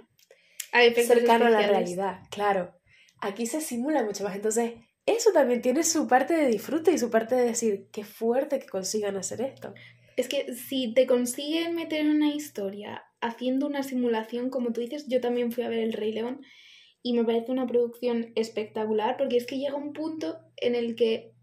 Hay 0.72 0.94
cercano 0.94 1.46
a 1.48 1.50
la 1.50 1.66
realidad, 1.66 2.20
claro. 2.30 2.76
Aquí 3.20 3.48
se 3.48 3.60
simula 3.60 4.04
mucho 4.04 4.24
más. 4.24 4.36
Entonces, 4.36 4.74
eso 5.08 5.32
también 5.32 5.64
tiene 5.64 5.82
su 5.84 6.08
parte 6.08 6.36
de 6.36 6.48
disfrute 6.48 6.92
y 6.92 7.00
su 7.00 7.10
parte 7.10 7.34
de 7.34 7.46
decir, 7.46 7.88
qué 7.92 8.04
fuerte 8.04 8.60
que 8.60 8.68
consigan 8.68 9.18
hacer 9.18 9.42
esto. 9.42 9.74
Es 10.16 10.28
que 10.30 10.54
si 10.54 10.94
te 10.94 11.08
consiguen 11.08 11.74
meter 11.74 12.02
en 12.02 12.12
una 12.12 12.30
historia 12.30 13.04
haciendo 13.20 13.66
una 13.66 13.82
simulación, 13.82 14.52
como 14.52 14.74
tú 14.74 14.82
dices, 14.82 15.08
yo 15.08 15.20
también 15.20 15.52
fui 15.52 15.64
a 15.64 15.70
ver 15.70 15.80
El 15.80 15.94
Rey 15.94 16.12
León 16.14 16.42
y 17.02 17.14
me 17.14 17.24
parece 17.24 17.52
una 17.52 17.66
producción 17.66 18.32
espectacular 18.36 19.18
porque 19.18 19.38
es 19.38 19.48
que 19.48 19.58
llega 19.58 19.76
un 19.76 19.94
punto 19.94 20.38
en 20.58 20.76
el 20.76 20.96
que 20.96 21.34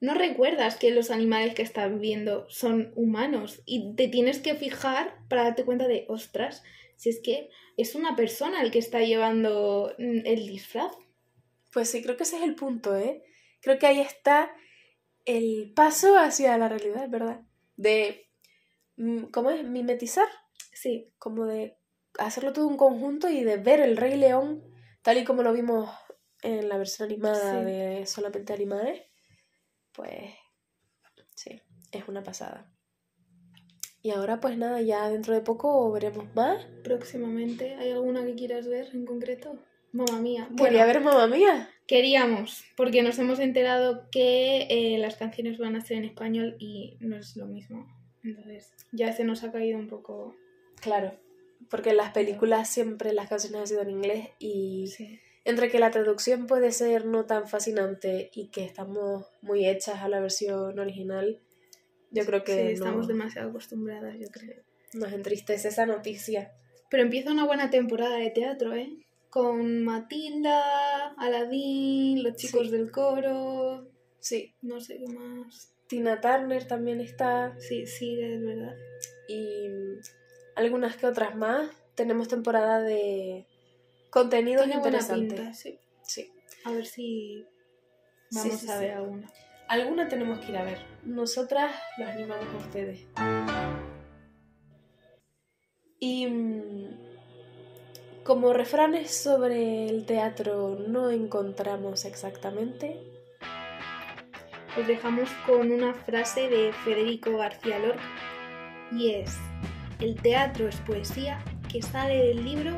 no 0.00 0.14
recuerdas 0.14 0.76
que 0.76 0.90
los 0.90 1.10
animales 1.10 1.54
que 1.54 1.62
estás 1.62 1.98
viendo 1.98 2.48
son 2.50 2.92
humanos 2.94 3.62
y 3.66 3.94
te 3.96 4.08
tienes 4.08 4.38
que 4.38 4.54
fijar 4.54 5.16
para 5.28 5.44
darte 5.44 5.64
cuenta 5.64 5.88
de, 5.88 6.04
ostras, 6.08 6.62
si 6.96 7.10
es 7.10 7.20
que 7.22 7.50
es 7.76 7.94
una 7.94 8.16
persona 8.16 8.62
el 8.62 8.70
que 8.70 8.78
está 8.78 9.00
llevando 9.00 9.94
mm, 9.98 10.20
el 10.24 10.46
disfraz. 10.46 10.92
Pues 11.72 11.90
sí, 11.90 12.02
creo 12.02 12.16
que 12.16 12.22
ese 12.22 12.36
es 12.36 12.42
el 12.42 12.54
punto, 12.54 12.96
¿eh? 12.96 13.22
Creo 13.60 13.78
que 13.78 13.86
ahí 13.86 14.00
está 14.00 14.50
el 15.24 15.72
paso 15.74 16.16
hacia 16.16 16.56
la 16.58 16.68
realidad, 16.68 17.08
¿verdad? 17.08 17.42
De, 17.76 18.28
mm, 18.96 19.24
¿cómo 19.26 19.50
es? 19.50 19.64
Mimetizar, 19.64 20.28
Sí, 20.72 21.12
como 21.18 21.44
de 21.46 21.76
hacerlo 22.20 22.52
todo 22.52 22.68
un 22.68 22.76
conjunto 22.76 23.28
y 23.28 23.42
de 23.42 23.56
ver 23.56 23.80
el 23.80 23.96
Rey 23.96 24.16
León 24.16 24.62
tal 25.02 25.18
y 25.18 25.24
como 25.24 25.42
lo 25.42 25.52
vimos 25.52 25.90
en 26.42 26.68
la 26.68 26.78
versión 26.78 27.08
animada 27.08 27.58
Sí. 27.60 27.66
de 27.66 28.06
solamente 28.06 28.52
animales, 28.52 29.02
pues 29.98 30.32
sí, 31.34 31.60
es 31.90 32.06
una 32.06 32.22
pasada. 32.22 32.72
Y 34.00 34.10
ahora 34.10 34.38
pues 34.38 34.56
nada, 34.56 34.80
ya 34.80 35.08
dentro 35.10 35.34
de 35.34 35.40
poco 35.40 35.90
veremos 35.90 36.32
más. 36.36 36.64
próximamente. 36.84 37.74
¿Hay 37.74 37.90
alguna 37.90 38.24
que 38.24 38.36
quieras 38.36 38.68
ver 38.68 38.88
en 38.94 39.04
concreto? 39.04 39.58
Mamma 39.90 40.20
mía. 40.20 40.48
Quería 40.56 40.86
ver 40.86 41.00
Mamma 41.00 41.26
Mía. 41.26 41.68
Queríamos, 41.88 42.64
porque 42.76 43.02
nos 43.02 43.18
hemos 43.18 43.40
enterado 43.40 44.08
que 44.12 44.66
eh, 44.70 44.98
las 44.98 45.16
canciones 45.16 45.58
van 45.58 45.74
a 45.74 45.80
ser 45.80 45.96
en 45.96 46.04
español 46.04 46.56
y 46.60 46.96
no 47.00 47.16
es 47.16 47.34
lo 47.36 47.46
mismo. 47.46 47.86
Entonces, 48.22 48.72
ya 48.92 49.12
se 49.12 49.24
nos 49.24 49.42
ha 49.42 49.50
caído 49.50 49.78
un 49.78 49.88
poco. 49.88 50.36
Claro, 50.80 51.12
porque 51.70 51.90
en 51.90 51.96
las 51.96 52.12
películas 52.12 52.68
siempre 52.68 53.12
las 53.12 53.28
canciones 53.28 53.60
han 53.62 53.66
sido 53.66 53.82
en 53.82 53.90
inglés 53.90 54.28
y 54.38 54.86
Sí. 54.88 55.18
Entre 55.48 55.70
que 55.70 55.78
la 55.78 55.90
traducción 55.90 56.46
puede 56.46 56.72
ser 56.72 57.04
no 57.06 57.24
tan 57.26 57.48
fascinante 57.48 58.30
y 58.34 58.48
que 58.48 58.64
estamos 58.64 59.26
muy 59.42 59.66
hechas 59.66 60.00
a 60.02 60.08
la 60.08 60.20
versión 60.20 60.78
original, 60.78 61.40
yo 62.10 62.24
creo 62.24 62.44
que 62.44 62.52
Sí, 62.52 62.62
no- 62.80 62.86
estamos 62.86 63.08
demasiado 63.08 63.50
acostumbradas, 63.50 64.16
yo 64.18 64.28
creo. 64.28 64.62
nos 64.94 65.12
entristece 65.12 65.68
esa 65.68 65.84
noticia. 65.86 66.52
Pero 66.90 67.02
empieza 67.02 67.30
una 67.32 67.44
buena 67.44 67.68
temporada 67.70 68.16
de 68.16 68.30
teatro, 68.30 68.74
¿eh? 68.74 68.90
Con 69.28 69.84
Matilda, 69.84 71.08
Aladín, 71.18 72.22
los 72.22 72.36
chicos 72.36 72.66
Sí. 72.68 72.72
del 72.72 72.90
coro, 72.90 73.86
Sí, 74.20 74.54
no 74.62 74.80
sé 74.80 74.98
qué 74.98 75.06
más. 75.12 75.72
Tina 75.86 76.20
Turner 76.20 76.66
también 76.66 77.00
está 77.00 77.54
Sí, 77.60 77.86
sí, 77.86 78.20
es 78.20 78.42
verdad. 78.42 78.74
y 79.28 79.68
algunas 80.56 80.96
que 80.96 81.06
otras 81.06 81.36
más. 81.36 81.70
Tenemos 81.94 82.28
temporada 82.28 82.80
de 82.80 83.46
contenidos 84.10 84.64
Tiene 84.66 84.80
buena 84.80 84.98
interesantes. 84.98 85.38
pinta, 85.38 85.54
sí. 85.54 85.78
Sí. 86.02 86.32
A 86.64 86.72
ver 86.72 86.86
si 86.86 87.46
vamos 88.30 88.60
sí, 88.60 88.70
a 88.70 88.78
ver 88.78 88.92
alguna. 88.92 89.30
Alguna 89.68 90.08
tenemos 90.08 90.38
que 90.38 90.52
ir 90.52 90.58
a 90.58 90.64
ver. 90.64 90.78
Nosotras 91.04 91.74
los 91.98 92.08
animamos 92.08 92.46
a 92.54 92.56
ustedes. 92.56 93.06
Y 96.00 96.26
mm, 96.26 97.08
como 98.24 98.52
refranes 98.52 99.10
sobre 99.14 99.88
el 99.88 100.06
teatro 100.06 100.78
no 100.86 101.10
encontramos 101.10 102.04
exactamente. 102.04 103.00
Os 104.78 104.86
dejamos 104.86 105.28
con 105.46 105.72
una 105.72 105.92
frase 105.94 106.48
de 106.48 106.72
Federico 106.84 107.36
García 107.36 107.78
Lorca 107.78 108.02
y 108.92 109.10
es, 109.10 109.36
el 110.00 110.14
teatro 110.20 110.68
es 110.68 110.76
poesía 110.76 111.42
que 111.70 111.82
sale 111.82 112.16
del 112.28 112.44
libro 112.44 112.72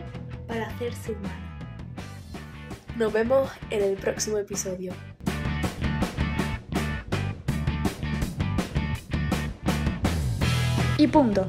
para 0.50 0.66
hacerse 0.66 1.12
humano. 1.12 1.34
Nos 2.98 3.12
vemos 3.12 3.48
en 3.70 3.84
el 3.84 3.96
próximo 3.96 4.36
episodio. 4.36 4.92
Y 10.98 11.06
punto. 11.06 11.46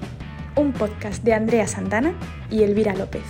Un 0.55 0.71
podcast 0.71 1.23
de 1.23 1.33
Andrea 1.33 1.65
Santana 1.65 2.13
y 2.51 2.61
Elvira 2.61 2.93
López. 2.93 3.23